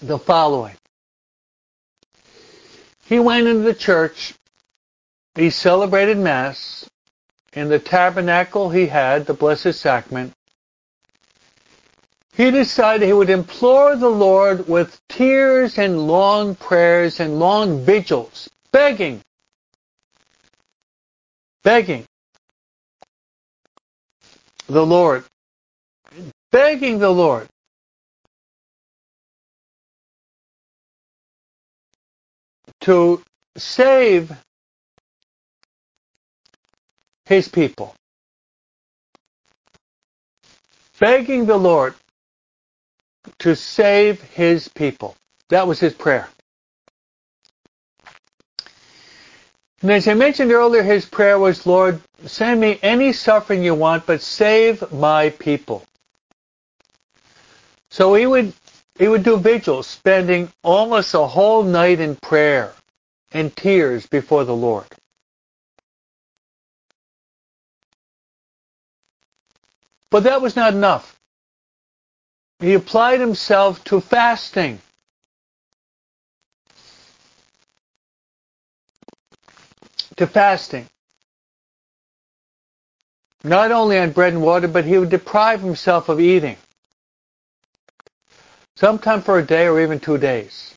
the 0.00 0.18
following. 0.18 0.74
He 3.06 3.18
went 3.18 3.46
into 3.46 3.62
the 3.62 3.74
church, 3.74 4.34
he 5.34 5.50
celebrated 5.50 6.16
Mass, 6.16 6.88
in 7.52 7.68
the 7.68 7.78
tabernacle 7.78 8.70
he 8.70 8.86
had, 8.86 9.26
the 9.26 9.34
Blessed 9.34 9.74
Sacrament, 9.74 10.32
he 12.36 12.50
decided 12.50 13.06
he 13.06 13.12
would 13.12 13.30
implore 13.30 13.94
the 13.94 14.08
Lord 14.08 14.66
with 14.66 15.00
tears 15.08 15.78
and 15.78 16.08
long 16.08 16.56
prayers 16.56 17.20
and 17.20 17.38
long 17.38 17.84
vigils, 17.84 18.50
begging, 18.72 19.20
begging 21.62 22.06
the 24.66 24.84
Lord, 24.84 25.24
begging 26.50 26.98
the 26.98 27.10
Lord 27.10 27.48
to 32.84 33.22
save 33.56 34.30
his 37.24 37.48
people. 37.48 37.94
Begging 41.00 41.46
the 41.46 41.56
Lord 41.56 41.94
to 43.38 43.56
save 43.56 44.20
his 44.22 44.68
people. 44.68 45.16
That 45.48 45.66
was 45.66 45.80
his 45.80 45.94
prayer. 45.94 46.28
And 49.80 49.90
as 49.90 50.06
I 50.06 50.12
mentioned 50.14 50.52
earlier, 50.52 50.82
his 50.82 51.06
prayer 51.06 51.38
was, 51.38 51.66
Lord, 51.66 52.02
send 52.26 52.60
me 52.60 52.78
any 52.82 53.14
suffering 53.14 53.62
you 53.62 53.74
want, 53.74 54.04
but 54.04 54.20
save 54.20 54.92
my 54.92 55.30
people. 55.30 55.84
So 57.90 58.14
he 58.14 58.26
would 58.26 58.52
he 58.98 59.08
would 59.08 59.24
do 59.24 59.36
vigils, 59.36 59.86
spending 59.86 60.52
almost 60.62 61.14
a 61.14 61.26
whole 61.26 61.62
night 61.64 62.00
in 62.00 62.16
prayer 62.16 62.72
and 63.32 63.54
tears 63.56 64.06
before 64.06 64.44
the 64.44 64.54
Lord. 64.54 64.86
But 70.10 70.24
that 70.24 70.40
was 70.40 70.54
not 70.54 70.74
enough. 70.74 71.18
He 72.60 72.74
applied 72.74 73.18
himself 73.18 73.82
to 73.84 74.00
fasting. 74.00 74.80
To 80.16 80.26
fasting. 80.28 80.86
Not 83.42 83.72
only 83.72 83.98
on 83.98 84.12
bread 84.12 84.34
and 84.34 84.42
water, 84.42 84.68
but 84.68 84.84
he 84.84 84.96
would 84.96 85.10
deprive 85.10 85.60
himself 85.60 86.08
of 86.08 86.20
eating. 86.20 86.56
Sometimes 88.76 89.24
for 89.24 89.38
a 89.38 89.46
day 89.46 89.66
or 89.66 89.80
even 89.80 90.00
two 90.00 90.18
days. 90.18 90.74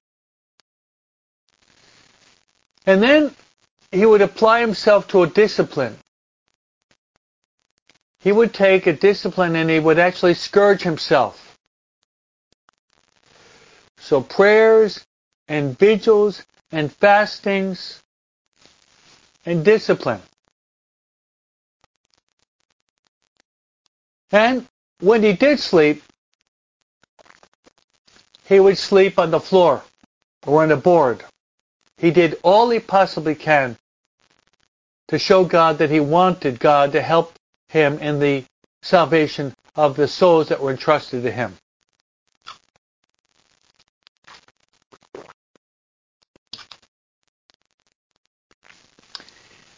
And 2.85 3.01
then 3.01 3.35
he 3.91 4.05
would 4.05 4.21
apply 4.21 4.61
himself 4.61 5.07
to 5.09 5.23
a 5.23 5.27
discipline. 5.27 5.97
He 8.19 8.31
would 8.31 8.53
take 8.53 8.87
a 8.87 8.93
discipline 8.93 9.55
and 9.55 9.69
he 9.69 9.79
would 9.79 9.99
actually 9.99 10.35
scourge 10.35 10.81
himself. 10.81 11.57
So 13.99 14.21
prayers 14.21 15.03
and 15.47 15.77
vigils 15.77 16.43
and 16.71 16.91
fastings 16.91 18.01
and 19.45 19.63
discipline. 19.63 20.21
And 24.31 24.67
when 24.99 25.23
he 25.23 25.33
did 25.33 25.59
sleep, 25.59 26.03
he 28.47 28.59
would 28.59 28.77
sleep 28.77 29.19
on 29.19 29.31
the 29.31 29.39
floor 29.39 29.83
or 30.45 30.63
on 30.63 30.71
a 30.71 30.77
board. 30.77 31.23
He 31.97 32.11
did 32.11 32.39
all 32.43 32.69
he 32.69 32.79
possibly 32.79 33.35
can 33.35 33.77
to 35.09 35.19
show 35.19 35.43
God 35.43 35.79
that 35.79 35.89
he 35.89 35.99
wanted 35.99 36.59
God 36.59 36.93
to 36.93 37.01
help 37.01 37.33
him 37.69 37.99
in 37.99 38.19
the 38.19 38.45
salvation 38.81 39.53
of 39.75 39.97
the 39.97 40.07
souls 40.07 40.47
that 40.47 40.61
were 40.61 40.71
entrusted 40.71 41.23
to 41.23 41.31
him. 41.31 41.57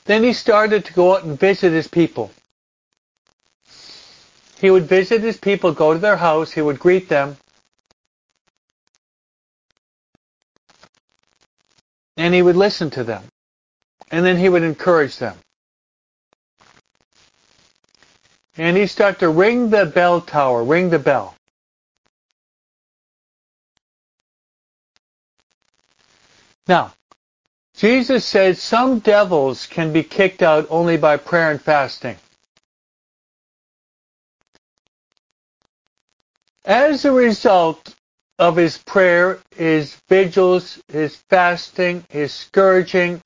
Then 0.06 0.24
he 0.24 0.34
started 0.34 0.86
to 0.86 0.94
go 0.94 1.16
out 1.16 1.24
and 1.24 1.40
visit 1.40 1.72
his 1.72 1.88
people. 1.88 2.32
He 4.60 4.70
would 4.70 4.86
visit 4.86 5.22
his 5.22 5.38
people, 5.38 5.72
go 5.74 5.94
to 5.94 6.00
their 6.00 6.18
house, 6.18 6.52
he 6.52 6.62
would 6.62 6.80
greet 6.80 7.10
them, 7.10 7.38
and 12.20 12.34
he 12.34 12.42
would 12.42 12.58
listen 12.58 12.90
to 12.90 13.04
them. 13.06 13.24
And 14.12 14.26
then 14.26 14.36
he 14.36 14.50
would 14.50 14.64
encourage 14.64 15.18
them. 15.18 15.38
And 18.58 18.76
he 18.76 18.88
started 18.88 19.20
to 19.22 19.30
ring 19.30 19.70
the 19.70 19.86
bell 19.86 20.20
tower, 20.20 20.62
ring 20.62 20.90
the 20.90 21.00
bell. 21.00 21.34
Now, 26.68 26.92
Jesus 27.78 28.26
said 28.26 28.58
some 28.58 29.00
devils 29.00 29.66
can 29.66 29.94
be 29.94 30.04
kicked 30.04 30.44
out 30.44 30.68
only 30.70 30.98
by 30.98 31.16
prayer 31.16 31.52
and 31.52 31.62
fasting. 31.62 32.18
As 36.66 37.06
a 37.06 37.14
result 37.14 37.96
of 38.40 38.56
his 38.56 38.78
prayer, 38.78 39.38
his 39.56 39.94
vigils, 40.08 40.82
his 40.88 41.14
fasting, 41.30 42.06
his 42.10 42.34
scourging, 42.34 43.22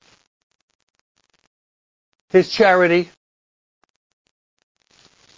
his 2.30 2.50
charity, 2.50 3.08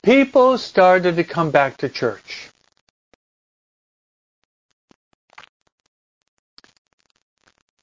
people 0.03 0.57
started 0.57 1.17
to 1.17 1.25
come 1.25 1.51
back 1.51 1.77
to 1.77 1.91
church. 1.91 2.49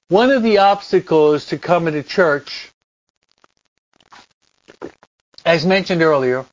One 0.10 0.32
of 0.32 0.42
the 0.42 0.58
obstacles 0.58 1.46
to 1.48 1.60
coming 1.60 1.94
to 1.94 2.02
church, 2.02 2.72
as 5.46 5.64
mentioned 5.64 6.02
earlier, 6.02 6.46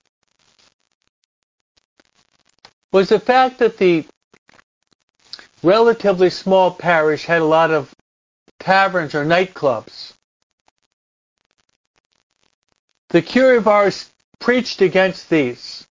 was 2.93 3.09
the 3.09 3.21
fact 3.21 3.59
that 3.61 3.79
the 3.79 4.05
relatively 5.63 6.31
small 6.31 6.71
parish 6.71 7.25
had 7.25 7.43
a 7.43 7.45
lot 7.45 7.71
of 7.71 7.95
taverns 8.59 9.15
or 9.15 9.25
nightclubs. 9.25 10.13
The 13.11 13.23
Curé 13.23 13.59
of 13.59 13.69
Ars 13.69 14.11
preached 14.39 14.81
against 14.81 15.29
these. 15.29 15.87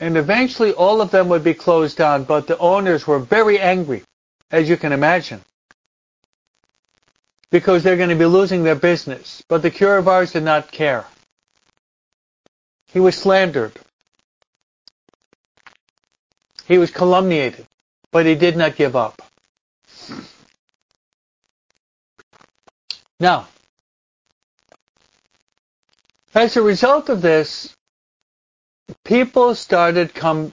And 0.00 0.16
eventually 0.16 0.72
all 0.72 1.00
of 1.00 1.10
them 1.10 1.28
would 1.28 1.44
be 1.44 1.54
closed 1.54 1.96
down, 1.96 2.24
but 2.24 2.46
the 2.46 2.58
owners 2.58 3.06
were 3.06 3.18
very 3.18 3.58
angry, 3.58 4.02
as 4.50 4.68
you 4.68 4.76
can 4.76 4.92
imagine 4.92 5.40
because 7.54 7.84
they're 7.84 7.96
going 7.96 8.08
to 8.08 8.16
be 8.16 8.26
losing 8.26 8.64
their 8.64 8.74
business. 8.74 9.40
But 9.48 9.62
the 9.62 9.70
Curé 9.70 10.00
of 10.00 10.08
Ars 10.08 10.32
did 10.32 10.42
not 10.42 10.72
care. 10.72 11.04
He 12.88 12.98
was 12.98 13.14
slandered. 13.14 13.78
He 16.66 16.78
was 16.78 16.90
calumniated, 16.90 17.64
but 18.14 18.26
he 18.26 18.36
did 18.36 18.56
not 18.56 18.76
give 18.76 18.94
up. 18.94 19.20
Now, 23.18 23.48
as 26.32 26.56
a 26.56 26.62
result 26.62 27.08
of 27.08 27.22
this, 27.22 27.74
people 29.04 29.56
started 29.56 30.14
come 30.14 30.52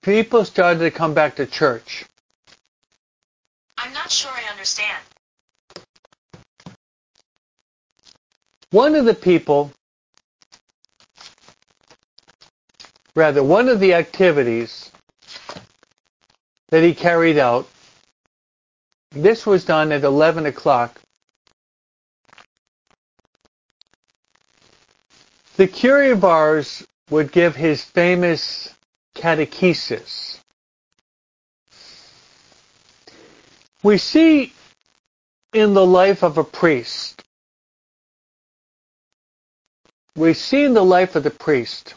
people 0.00 0.46
started 0.46 0.80
to 0.80 0.90
come 0.90 1.12
back 1.12 1.36
to 1.36 1.44
church. 1.44 2.06
I'm 3.76 3.92
not 3.92 4.10
sure 4.10 4.32
I 4.32 4.50
understand. 4.50 5.02
One 8.70 8.94
of 8.94 9.04
the 9.04 9.14
people, 9.14 9.72
rather, 13.14 13.42
one 13.42 13.68
of 13.68 13.78
the 13.78 13.92
activities 13.92 14.90
that 16.68 16.82
he 16.82 16.94
carried 16.94 17.38
out, 17.38 17.68
this 19.12 19.46
was 19.46 19.64
done 19.64 19.92
at 19.92 20.04
11 20.04 20.46
o'clock. 20.46 21.00
The 25.56 25.66
Curé 25.66 26.18
Bars 26.20 26.86
would 27.10 27.32
give 27.32 27.56
his 27.56 27.82
famous 27.82 28.74
catechesis. 29.16 30.40
We 33.82 33.98
see 33.98 34.52
in 35.52 35.74
the 35.74 35.86
life 35.86 36.22
of 36.22 36.38
a 36.38 36.44
priest 36.44 37.18
we 40.18 40.34
see 40.34 40.64
in 40.64 40.74
the 40.74 40.84
life 40.84 41.14
of 41.14 41.22
the 41.22 41.30
priest 41.30 41.94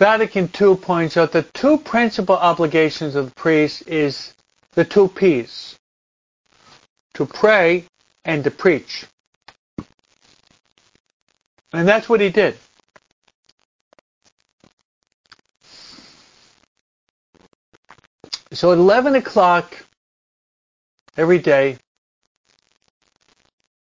Vatican 0.00 0.48
II 0.58 0.76
points 0.76 1.18
out 1.18 1.30
the 1.30 1.42
two 1.42 1.76
principal 1.76 2.34
obligations 2.34 3.14
of 3.14 3.26
the 3.26 3.34
priest 3.34 3.86
is 3.86 4.32
the 4.72 4.82
two 4.82 5.08
P's. 5.08 5.78
To 7.14 7.26
pray 7.26 7.84
and 8.24 8.42
to 8.44 8.50
preach. 8.50 9.04
And 11.74 11.86
that's 11.86 12.08
what 12.08 12.22
he 12.22 12.30
did. 12.30 12.56
So 18.52 18.72
at 18.72 18.78
11 18.78 19.16
o'clock 19.16 19.76
every 21.14 21.40
day, 21.40 21.76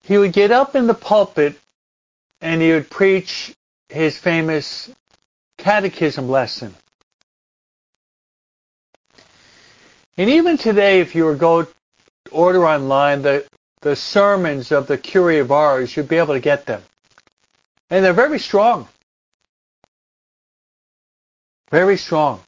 he 0.04 0.20
would 0.20 0.34
get 0.34 0.52
up 0.52 0.76
in 0.76 0.86
the 0.86 0.94
pulpit 0.94 1.60
and 2.42 2.62
he 2.62 2.74
would 2.74 2.92
preach 2.92 3.56
his 3.90 4.16
famous 4.20 4.92
catechism 5.66 6.30
lesson. 6.30 6.76
And 10.16 10.30
even 10.30 10.58
today, 10.58 11.00
if 11.00 11.16
you 11.16 11.26
were 11.26 11.34
go 11.34 11.66
order 12.32 12.68
online 12.68 13.24
the 13.24 13.48
the 13.82 13.96
sermons 13.96 14.72
of 14.72 14.86
the 14.86 14.98
Curé 14.98 15.42
of 15.42 15.52
Ars, 15.52 15.96
you'd 15.96 16.08
be 16.08 16.18
able 16.18 16.36
to 16.36 16.40
get 16.40 16.68
them. 16.68 16.84
And 17.90 18.06
they're 18.06 18.14
very 18.14 18.38
strong. 18.38 18.88
Very 21.72 21.98
strong. 21.98 22.42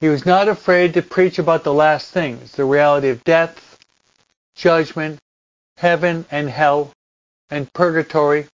He 0.00 0.10
was 0.10 0.26
not 0.26 0.48
afraid 0.48 0.92
to 0.94 1.02
preach 1.02 1.38
about 1.38 1.64
the 1.64 1.72
last 1.72 2.10
things, 2.10 2.52
the 2.52 2.66
reality 2.66 3.08
of 3.08 3.24
death, 3.24 3.78
judgment, 4.54 5.18
heaven 5.78 6.26
and 6.30 6.50
hell, 6.50 6.92
and 7.48 7.72
purgatory. 7.72 8.48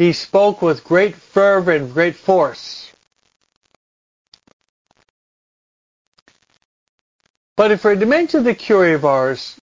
He 0.00 0.14
spoke 0.14 0.62
with 0.62 0.82
great 0.82 1.14
fervor 1.14 1.72
and 1.72 1.92
great 1.92 2.16
force. 2.16 2.90
But 7.54 7.70
if 7.70 7.84
we're 7.84 7.96
to 7.96 8.06
mention 8.06 8.42
the 8.42 8.54
Curé 8.54 8.94
of 8.94 9.04
Ars, 9.04 9.60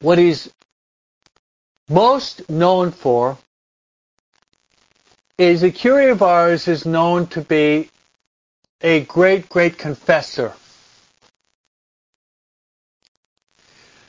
what 0.00 0.18
he's 0.18 0.50
most 1.88 2.50
known 2.50 2.90
for 2.90 3.38
is 5.38 5.60
the 5.60 5.70
Curé 5.70 6.10
of 6.10 6.22
Ars 6.22 6.66
is 6.66 6.84
known 6.84 7.28
to 7.28 7.40
be 7.40 7.88
a 8.80 9.02
great, 9.04 9.48
great 9.48 9.78
confessor. 9.78 10.52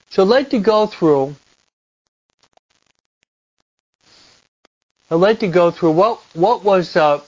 So 0.09 0.23
I'd 0.23 0.29
like 0.29 0.49
to 0.49 0.59
go 0.59 0.87
through 0.87 1.35
I'd 5.11 5.15
like 5.15 5.39
to 5.39 5.47
go 5.47 5.71
through 5.71 5.91
what 5.91 6.21
what 6.35 6.63
was 6.63 6.95
uh, 6.95 7.21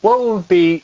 what 0.00 0.20
would 0.20 0.48
be 0.48 0.82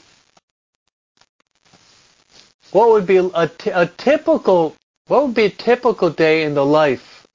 what 2.70 2.90
would 2.90 3.06
be 3.06 3.16
a, 3.16 3.48
t- 3.48 3.70
a 3.70 3.86
typical 3.86 4.76
what 5.08 5.26
would 5.26 5.34
be 5.34 5.46
a 5.46 5.50
typical 5.50 6.08
day 6.10 6.44
in 6.44 6.54
the 6.54 6.64
life 6.64 7.26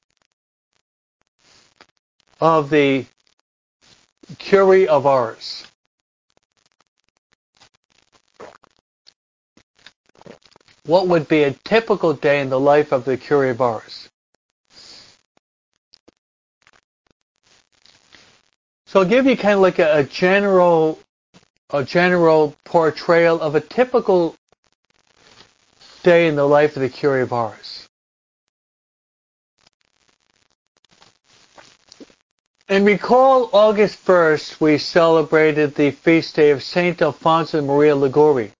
of 2.40 2.70
the 2.70 3.06
Curé 4.36 4.86
of 4.88 5.06
Ars. 5.06 5.68
What 10.86 11.08
would 11.08 11.28
be 11.28 11.44
a 11.44 11.52
typical 11.66 12.14
day 12.14 12.40
in 12.40 12.50
the 12.50 12.60
life 12.60 12.94
of 12.94 13.04
the 13.04 13.18
Curé 13.18 13.52
of 13.52 13.60
Ars? 13.62 14.10
So 18.96 19.02
I'll 19.02 19.10
give 19.10 19.26
you 19.26 19.36
kind 19.36 19.56
of 19.56 19.60
like 19.60 19.80
a, 19.80 19.98
a 19.98 20.04
general 20.06 20.98
a 21.70 21.84
general 21.84 22.56
portrayal 22.64 23.42
of 23.42 23.54
a 23.54 23.60
typical 23.60 24.38
day 26.04 26.30
in 26.30 26.38
the 26.38 26.48
life 26.48 26.78
of 26.78 26.82
the 26.82 26.90
Curé 26.90 27.22
of 27.24 27.34
Ars. 27.34 27.90
And 32.70 32.86
recall 32.86 33.50
August 33.52 34.06
1st, 34.06 34.62
we 34.62 34.78
celebrated 34.78 35.76
the 35.76 35.92
feast 35.92 36.38
day 36.38 36.52
of 36.52 36.64
Saint 36.64 37.02
Alfonso 37.02 37.62
Maria 37.62 37.98
Liguori. 37.98 38.54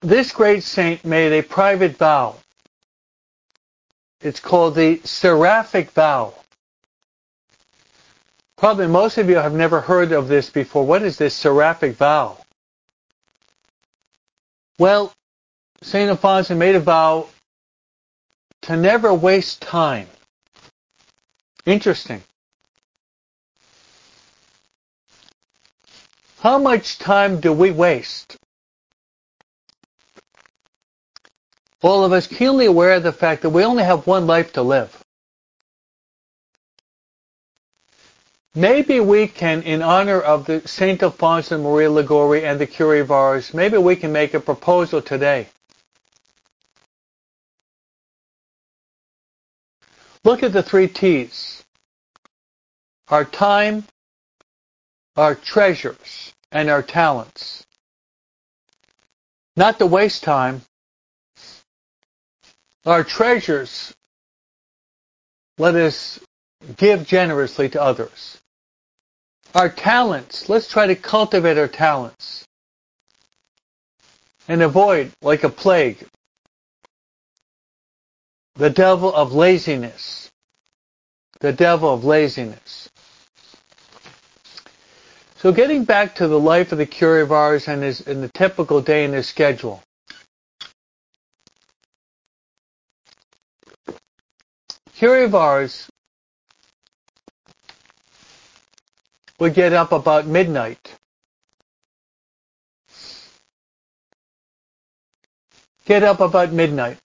This 0.00 0.32
great 0.32 0.64
saint 0.64 1.04
made 1.04 1.32
a 1.32 1.44
private 1.44 1.96
vow. 1.96 2.34
It's 4.20 4.40
called 4.40 4.74
the 4.74 5.00
Seraphic 5.04 5.92
Vow. 5.92 6.34
Probably 8.56 8.86
most 8.86 9.18
of 9.18 9.28
you 9.28 9.36
have 9.36 9.52
never 9.52 9.80
heard 9.80 10.12
of 10.12 10.28
this 10.28 10.48
before. 10.48 10.84
What 10.84 11.02
is 11.02 11.18
this 11.18 11.34
Seraphic 11.34 11.96
Vow? 11.96 12.38
Well, 14.78 15.12
St. 15.82 16.08
Alfonso 16.08 16.54
made 16.54 16.74
a 16.74 16.80
vow 16.80 17.28
to 18.62 18.76
never 18.76 19.12
waste 19.12 19.60
time. 19.60 20.08
Interesting. 21.66 22.22
How 26.40 26.58
much 26.58 26.98
time 26.98 27.40
do 27.40 27.52
we 27.52 27.70
waste? 27.70 28.36
All 31.82 32.04
of 32.04 32.12
us 32.12 32.26
keenly 32.26 32.66
aware 32.66 32.94
of 32.94 33.02
the 33.02 33.12
fact 33.12 33.42
that 33.42 33.50
we 33.50 33.64
only 33.64 33.84
have 33.84 34.06
one 34.06 34.26
life 34.26 34.54
to 34.54 34.62
live. 34.62 35.05
Maybe 38.56 39.00
we 39.00 39.28
can, 39.28 39.62
in 39.64 39.82
honor 39.82 40.18
of 40.18 40.46
the 40.46 40.66
Saint 40.66 41.02
Alfonso 41.02 41.58
Maria 41.58 41.90
Liguori 41.90 42.46
and 42.46 42.58
the 42.58 42.66
Curé 42.66 43.02
of 43.02 43.10
Ars, 43.10 43.52
maybe 43.52 43.76
we 43.76 43.96
can 43.96 44.12
make 44.12 44.32
a 44.32 44.40
proposal 44.40 45.02
today. 45.02 45.48
Look 50.24 50.42
at 50.42 50.54
the 50.54 50.62
three 50.62 50.88
T's. 50.88 51.62
Our 53.08 53.26
time, 53.26 53.84
our 55.16 55.34
treasures, 55.34 56.32
and 56.50 56.70
our 56.70 56.82
talents. 56.82 57.66
Not 59.54 59.78
to 59.80 59.86
waste 59.86 60.24
time. 60.24 60.62
Our 62.86 63.04
treasures, 63.04 63.94
let 65.58 65.74
us 65.74 66.20
give 66.78 67.06
generously 67.06 67.68
to 67.68 67.82
others. 67.82 68.40
Our 69.56 69.70
talents, 69.70 70.50
let's 70.50 70.68
try 70.68 70.86
to 70.86 70.94
cultivate 70.94 71.56
our 71.56 71.66
talents. 71.66 72.44
And 74.48 74.60
avoid, 74.60 75.12
like 75.22 75.44
a 75.44 75.48
plague, 75.48 76.06
the 78.56 78.68
devil 78.68 79.14
of 79.14 79.32
laziness. 79.32 80.30
The 81.40 81.54
devil 81.54 81.94
of 81.94 82.04
laziness. 82.04 82.90
So 85.38 85.52
getting 85.52 85.84
back 85.84 86.16
to 86.16 86.28
the 86.28 86.38
life 86.38 86.72
of 86.72 86.76
the 86.76 86.86
Curé 86.86 87.22
of 87.22 87.32
Ars 87.32 87.66
and, 87.66 87.82
his, 87.82 88.06
and 88.06 88.22
the 88.22 88.28
typical 88.28 88.82
day 88.82 89.06
in 89.06 89.14
his 89.14 89.26
schedule. 89.26 89.82
Curé 94.98 95.24
of 95.24 95.34
Ars 95.34 95.88
would 99.38 99.54
get 99.54 99.72
up 99.72 99.92
about 99.92 100.26
midnight. 100.26 100.94
Get 105.84 106.02
up 106.02 106.20
about 106.20 106.52
midnight. 106.52 106.98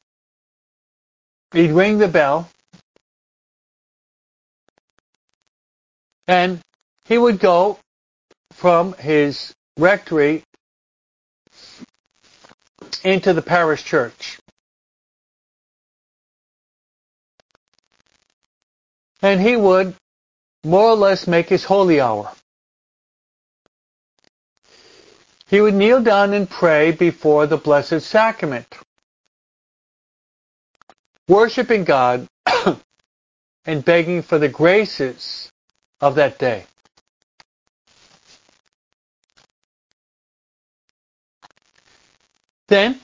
He'd 1.54 1.72
ring 1.72 1.98
the 1.98 2.08
bell. 2.08 2.50
And 6.28 6.62
he 7.06 7.18
would 7.18 7.40
go 7.40 7.78
from 8.54 8.94
his 8.94 9.54
rectory 9.78 10.44
into 13.04 13.34
the 13.34 13.42
parish 13.42 13.84
church. 13.84 14.40
And 19.22 19.40
he 19.42 19.56
would 19.56 19.96
more 20.64 20.90
or 20.90 20.96
less 20.96 21.28
make 21.28 21.50
his 21.50 21.64
holy 21.64 22.00
hour. 22.00 22.32
He 25.48 25.60
would 25.60 25.74
kneel 25.74 26.02
down 26.02 26.34
and 26.34 26.50
pray 26.50 26.92
before 26.92 27.46
the 27.46 27.58
Blessed 27.58 28.02
Sacrament, 28.02 28.74
worshiping 31.28 31.84
God 31.84 32.28
and 33.66 33.84
begging 33.84 34.22
for 34.22 34.38
the 34.38 34.48
graces 34.48 35.52
of 36.00 36.16
that 36.16 36.40
day. 36.40 36.66
Then 42.70 43.02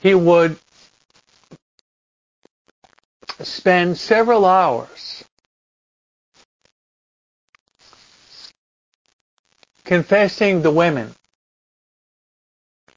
he 0.00 0.14
would 0.14 0.58
spend 3.44 3.96
several 3.96 4.44
hours 4.44 5.24
confessing 9.84 10.62
the 10.62 10.70
women. 10.70 11.14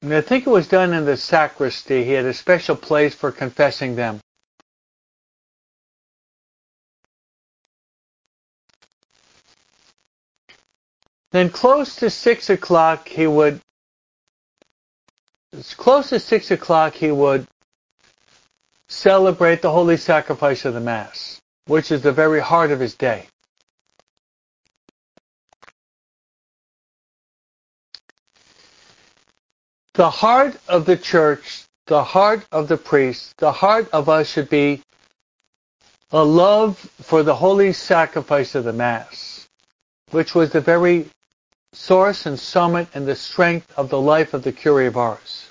And 0.01 0.13
I 0.13 0.21
think 0.21 0.47
it 0.47 0.49
was 0.49 0.67
done 0.67 0.93
in 0.93 1.05
the 1.05 1.15
sacristy. 1.15 2.03
He 2.03 2.11
had 2.11 2.25
a 2.25 2.33
special 2.33 2.75
place 2.75 3.13
for 3.13 3.31
confessing 3.31 3.95
them. 3.95 4.19
Then 11.31 11.49
close 11.49 11.95
to 11.97 12.09
six 12.09 12.49
o'clock, 12.49 13.07
he 13.07 13.25
would, 13.25 13.61
close 15.77 16.09
to 16.09 16.19
six 16.19 16.51
o'clock, 16.51 16.93
he 16.93 17.11
would 17.11 17.47
celebrate 18.91 19.61
the 19.61 19.71
holy 19.71 19.95
sacrifice 19.95 20.65
of 20.65 20.73
the 20.73 20.79
Mass, 20.79 21.39
which 21.65 21.91
is 21.91 22.01
the 22.01 22.11
very 22.11 22.41
heart 22.41 22.71
of 22.71 22.79
his 22.79 22.93
day. 22.93 23.25
The 29.93 30.09
heart 30.09 30.57
of 30.67 30.85
the 30.85 30.97
church, 30.97 31.63
the 31.87 32.03
heart 32.03 32.45
of 32.51 32.67
the 32.67 32.77
priest, 32.77 33.37
the 33.37 33.51
heart 33.51 33.89
of 33.93 34.09
us 34.09 34.29
should 34.29 34.49
be 34.49 34.81
a 36.11 36.23
love 36.23 36.77
for 37.01 37.23
the 37.23 37.35
holy 37.35 37.71
sacrifice 37.73 38.55
of 38.55 38.65
the 38.65 38.73
Mass, 38.73 39.47
which 40.11 40.35
was 40.35 40.51
the 40.51 40.61
very 40.61 41.07
source 41.71 42.25
and 42.25 42.37
summit 42.37 42.89
and 42.93 43.07
the 43.07 43.15
strength 43.15 43.71
of 43.77 43.89
the 43.89 44.01
life 44.01 44.33
of 44.33 44.43
the 44.43 44.51
Curé 44.51 44.87
of 44.87 44.97
Ars. 44.97 45.50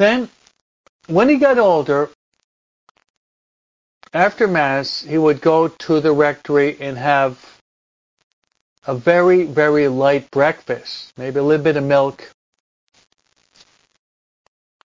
Then, 0.00 0.30
when 1.08 1.28
he 1.28 1.36
got 1.36 1.58
older, 1.58 2.08
after 4.14 4.48
Mass, 4.48 5.02
he 5.02 5.18
would 5.18 5.42
go 5.42 5.68
to 5.68 6.00
the 6.00 6.10
rectory 6.10 6.80
and 6.80 6.96
have 6.96 7.60
a 8.86 8.94
very, 8.94 9.42
very 9.44 9.88
light 9.88 10.30
breakfast, 10.30 11.12
maybe 11.18 11.38
a 11.38 11.42
little 11.42 11.62
bit 11.62 11.76
of 11.76 11.84
milk, 11.84 12.32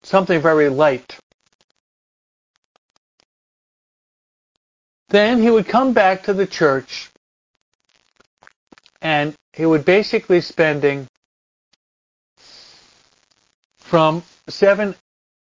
something 0.04 0.42
very 0.42 0.68
light. 0.68 1.18
Then 5.08 5.42
he 5.42 5.50
would 5.50 5.66
come 5.66 5.94
back 5.94 6.24
to 6.24 6.34
the 6.34 6.46
church 6.46 7.10
and 9.02 9.34
he 9.54 9.66
would 9.66 9.86
basically 9.86 10.42
spending 10.42 11.08
from 13.78 14.22
7, 14.50 14.94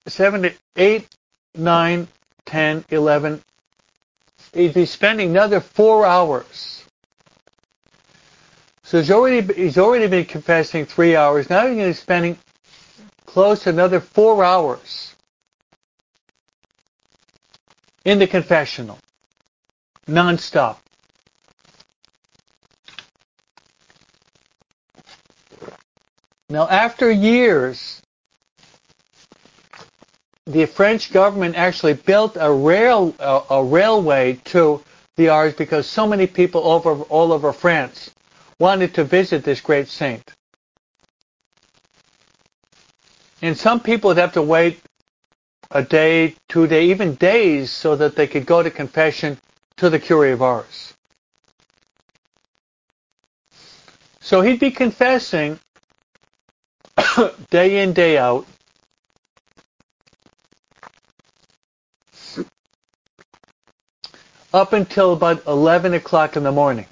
7 0.08 0.44
to 0.44 0.54
8, 0.76 1.08
9, 1.56 2.08
10, 2.46 2.86
11, 2.90 3.42
he'd 4.54 4.74
be 4.74 4.86
spending 4.86 5.32
another 5.32 5.60
four 5.60 6.06
hours. 6.06 6.84
So 8.84 9.00
he's 9.00 9.10
already, 9.10 9.54
he's 9.54 9.78
already 9.78 10.08
been 10.08 10.26
confessing 10.26 10.86
three 10.86 11.16
hours. 11.16 11.50
Now 11.50 11.62
he's 11.68 11.76
going 11.76 11.80
to 11.80 11.90
be 11.90 11.94
spending 11.94 12.38
close 13.26 13.64
to 13.64 13.70
another 13.70 14.00
four 14.00 14.44
hours 14.44 15.16
in 18.06 18.20
the 18.20 18.28
confessional 18.28 19.00
nonstop. 20.08 20.78
Now, 26.48 26.68
after 26.70 27.10
years, 27.10 28.04
the 30.46 30.66
French 30.66 31.12
government 31.12 31.56
actually 31.56 31.94
built 31.94 32.38
a 32.40 32.52
rail 32.52 33.16
a, 33.20 33.42
a 33.50 33.64
railway 33.64 34.34
to 34.46 34.84
the 35.16 35.30
Ars 35.30 35.54
because 35.54 35.88
so 35.88 36.06
many 36.06 36.28
people 36.28 36.66
over 36.68 36.92
all 37.04 37.34
over 37.34 37.52
France 37.54 38.12
wanted 38.60 38.94
to 38.96 39.04
visit 39.04 39.44
this 39.44 39.62
great 39.62 39.88
saint. 39.88 40.34
And 43.42 43.58
some 43.58 43.80
people 43.80 44.10
would 44.10 44.18
have 44.18 44.34
to 44.34 44.42
wait 44.42 44.80
a 45.72 45.84
day, 45.84 46.36
two 46.48 46.68
days, 46.68 46.90
even 46.92 47.16
days 47.16 47.72
so 47.72 47.96
that 47.96 48.16
they 48.16 48.28
could 48.28 48.46
go 48.46 48.62
to 48.64 48.70
confession 48.72 49.38
to 49.78 49.90
the 49.90 50.00
Curé 50.00 50.34
of 50.34 50.42
Ars. 50.42 50.94
So 54.22 54.42
he'd 54.42 54.60
be 54.60 54.72
confessing 54.72 55.60
day 57.50 57.84
in, 57.84 57.94
day 57.94 58.18
out. 58.18 58.48
Up 64.56 64.72
until 64.72 65.12
about 65.12 65.46
11 65.48 65.96
o'clock 65.96 66.38
in 66.38 66.44
the 66.44 66.52
morning. 66.54 66.86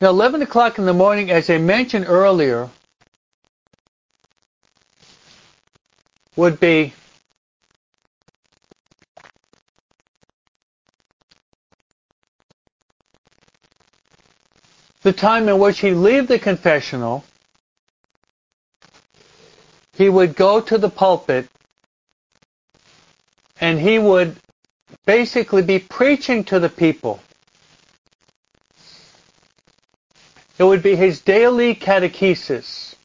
Now, 0.00 0.08
11 0.08 0.40
o'clock 0.40 0.78
in 0.78 0.86
the 0.86 0.94
morning, 0.94 1.30
as 1.30 1.50
I 1.50 1.58
mentioned 1.58 2.06
earlier, 2.08 2.70
would 6.34 6.58
be 6.58 6.94
the 15.02 15.12
time 15.12 15.46
in 15.50 15.58
which 15.58 15.80
he'd 15.80 15.92
leave 15.92 16.26
the 16.26 16.38
confessional, 16.38 17.22
he 19.92 20.08
would 20.08 20.34
go 20.34 20.62
to 20.62 20.78
the 20.78 20.88
pulpit 20.88 21.50
and 23.62 23.78
he 23.78 23.96
would 23.96 24.36
basically 25.06 25.62
be 25.62 25.78
preaching 25.78 26.42
to 26.42 26.58
the 26.58 26.68
people. 26.68 27.20
It 30.58 30.64
would 30.64 30.82
be 30.82 30.96
his 30.96 31.20
daily 31.20 31.76
catechesis. 31.76 32.96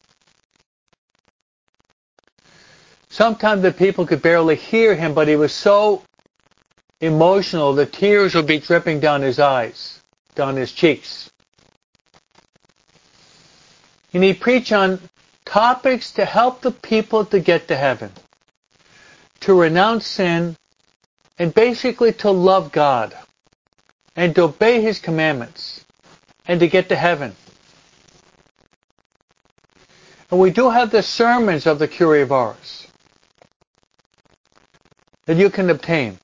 Sometimes 3.09 3.61
the 3.61 3.71
people 3.71 4.07
could 4.07 4.23
barely 4.23 4.55
hear 4.55 4.95
him, 4.95 5.13
but 5.13 5.27
he 5.27 5.35
was 5.35 5.53
so 5.53 6.01
emotional, 7.01 7.73
the 7.73 7.85
tears 7.85 8.33
would 8.33 8.47
be 8.47 8.59
dripping 8.59 8.99
down 8.99 9.21
his 9.21 9.39
eyes, 9.39 10.01
down 10.33 10.55
his 10.55 10.71
cheeks. 10.71 11.29
And 14.11 14.23
he 14.23 14.33
preached 14.33 14.71
on 14.71 14.99
topics 15.45 16.13
to 16.13 16.25
help 16.25 16.61
the 16.61 16.71
people 16.71 17.25
to 17.25 17.39
get 17.39 17.67
to 17.67 17.75
heaven, 17.75 18.11
to 19.41 19.59
renounce 19.59 20.05
sin, 20.05 20.57
and 21.37 21.53
basically 21.53 22.13
to 22.13 22.31
love 22.31 22.71
God, 22.71 23.15
and 24.15 24.33
to 24.35 24.43
obey 24.43 24.81
His 24.81 24.99
commandments, 24.99 25.85
and 26.47 26.59
to 26.59 26.67
get 26.67 26.89
to 26.89 26.95
heaven. 26.95 27.35
And 30.29 30.39
we 30.39 30.49
do 30.49 30.69
have 30.69 30.91
the 30.91 31.03
sermons 31.03 31.65
of 31.65 31.79
the 31.79 31.87
Curé 31.87 32.23
of 32.23 32.31
Ars 32.31 32.87
that 35.25 35.37
you 35.37 35.49
can 35.49 35.69
obtain. 35.69 36.19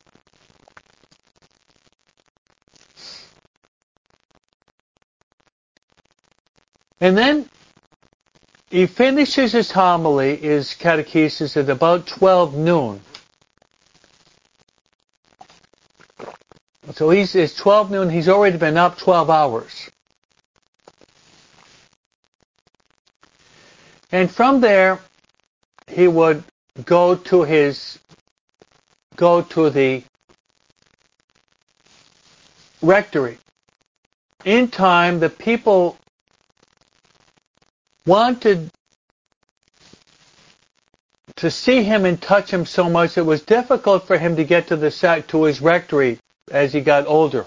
And 7.00 7.18
then 7.18 7.50
he 8.74 8.88
finishes 8.88 9.52
his 9.52 9.70
homily, 9.70 10.36
his 10.36 10.70
catechesis, 10.70 11.56
at 11.56 11.70
about 11.70 12.08
12 12.08 12.56
noon. 12.56 13.02
So 16.94 17.12
he's, 17.12 17.36
it's 17.36 17.54
12 17.54 17.92
noon, 17.92 18.10
he's 18.10 18.28
already 18.28 18.58
been 18.58 18.76
up 18.76 18.98
12 18.98 19.30
hours. 19.30 19.92
And 24.12 24.32
from 24.32 24.60
there, 24.60 25.00
he 25.86 26.08
would 26.08 26.44
go 26.84 27.14
to 27.14 27.44
his, 27.44 28.00
go 29.16 29.44
to 29.44 29.70
the 29.70 30.04
rectory. 32.82 33.38
In 34.46 34.68
time, 34.70 35.20
the 35.20 35.30
people 35.30 35.96
wanted 38.06 38.70
to 41.36 41.50
see 41.50 41.84
him 41.84 42.06
and 42.06 42.22
touch 42.22 42.52
him 42.52 42.66
so 42.66 42.90
much 42.90 43.18
it 43.18 43.22
was 43.26 43.42
difficult 43.42 44.06
for 44.06 44.18
him 44.18 44.36
to 44.36 44.44
get 44.44 44.68
to 44.68 44.76
the 44.76 44.92
sac 44.92 45.28
to 45.28 45.44
his 45.44 45.62
rectory 45.62 46.20
as 46.52 46.74
he 46.74 46.82
got 46.82 47.08
older. 47.08 47.46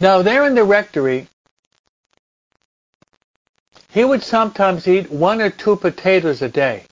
Now 0.00 0.22
there 0.22 0.46
in 0.46 0.54
the 0.54 0.64
rectory, 0.64 1.28
he 3.90 4.04
would 4.04 4.22
sometimes 4.22 4.86
eat 4.86 5.10
one 5.10 5.40
or 5.40 5.50
two 5.50 5.76
potatoes 5.76 6.42
a 6.42 6.48
day. 6.48 6.84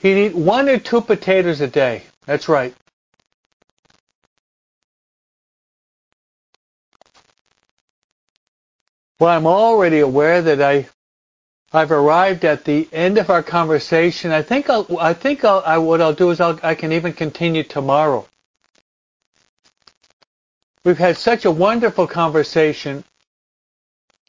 He'd 0.00 0.26
eat 0.26 0.34
one 0.34 0.68
or 0.68 0.78
two 0.78 1.00
potatoes 1.00 1.62
a 1.62 1.66
day. 1.66 2.02
That's 2.26 2.46
right. 2.46 2.74
Well, 9.20 9.30
I'm 9.30 9.46
already 9.46 10.00
aware 10.00 10.42
that 10.42 10.60
I, 10.60 10.88
I've 11.72 11.92
arrived 11.92 12.44
at 12.44 12.64
the 12.64 12.88
end 12.92 13.18
of 13.18 13.30
our 13.30 13.42
conversation. 13.42 14.32
I 14.32 14.42
think 14.42 14.68
I'll, 14.68 14.86
I 14.98 15.14
think 15.14 15.44
I'll, 15.44 15.62
I, 15.64 15.78
what 15.78 16.00
I'll 16.00 16.14
do 16.14 16.30
is 16.30 16.40
I'll, 16.40 16.58
I 16.62 16.74
can 16.74 16.92
even 16.92 17.12
continue 17.12 17.62
tomorrow. 17.62 18.26
We've 20.84 20.98
had 20.98 21.16
such 21.16 21.44
a 21.44 21.50
wonderful 21.50 22.06
conversation, 22.06 23.04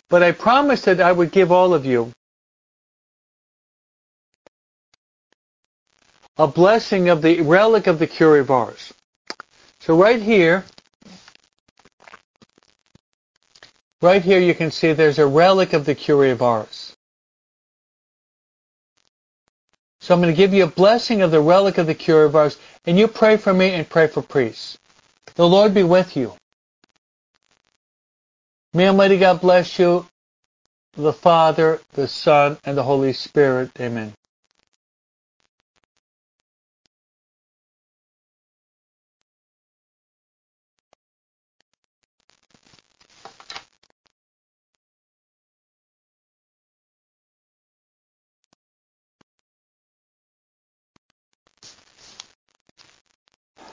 but 0.09 0.23
I 0.23 0.31
promised 0.31 0.86
that 0.86 1.01
I 1.01 1.11
would 1.11 1.31
give 1.31 1.51
all 1.51 1.73
of 1.73 1.86
you 1.86 2.11
a 6.38 6.47
blessing 6.47 7.09
of 7.09 7.21
the 7.21 7.41
relic 7.41 7.88
of 7.88 7.99
the 7.99 8.39
of 8.39 8.51
Ars. 8.51 8.93
So 9.79 9.99
right 9.99 10.21
here, 10.21 10.65
right 14.05 14.23
here 14.23 14.39
you 14.39 14.53
can 14.53 14.71
see 14.71 14.93
there's 14.93 15.19
a 15.19 15.25
relic 15.25 15.73
of 15.73 15.85
the 15.85 15.95
Curé 15.95 16.31
of 16.31 16.41
Ars. 16.41 16.95
So 19.99 20.13
I'm 20.13 20.21
going 20.21 20.31
to 20.31 20.37
give 20.37 20.53
you 20.53 20.63
a 20.63 20.67
blessing 20.67 21.23
of 21.23 21.31
the 21.31 21.41
relic 21.41 21.79
of 21.79 21.87
the 21.87 21.95
Curé 21.95 22.27
of 22.27 22.35
Ars, 22.35 22.57
and 22.85 22.99
you 22.99 23.07
pray 23.07 23.37
for 23.37 23.53
me 23.53 23.71
and 23.71 23.89
pray 23.89 24.05
for 24.07 24.21
priests. 24.21 24.77
The 25.33 25.47
Lord 25.47 25.73
be 25.73 25.83
with 25.83 26.15
you. 26.15 26.33
May 28.73 28.87
Almighty 28.87 29.17
God 29.17 29.41
bless 29.41 29.79
you, 29.79 30.05
the 30.95 31.13
Father, 31.13 31.81
the 31.93 32.07
Son, 32.07 32.57
and 32.63 32.77
the 32.77 32.83
Holy 32.83 33.13
Spirit. 33.13 33.71
Amen. 33.79 34.13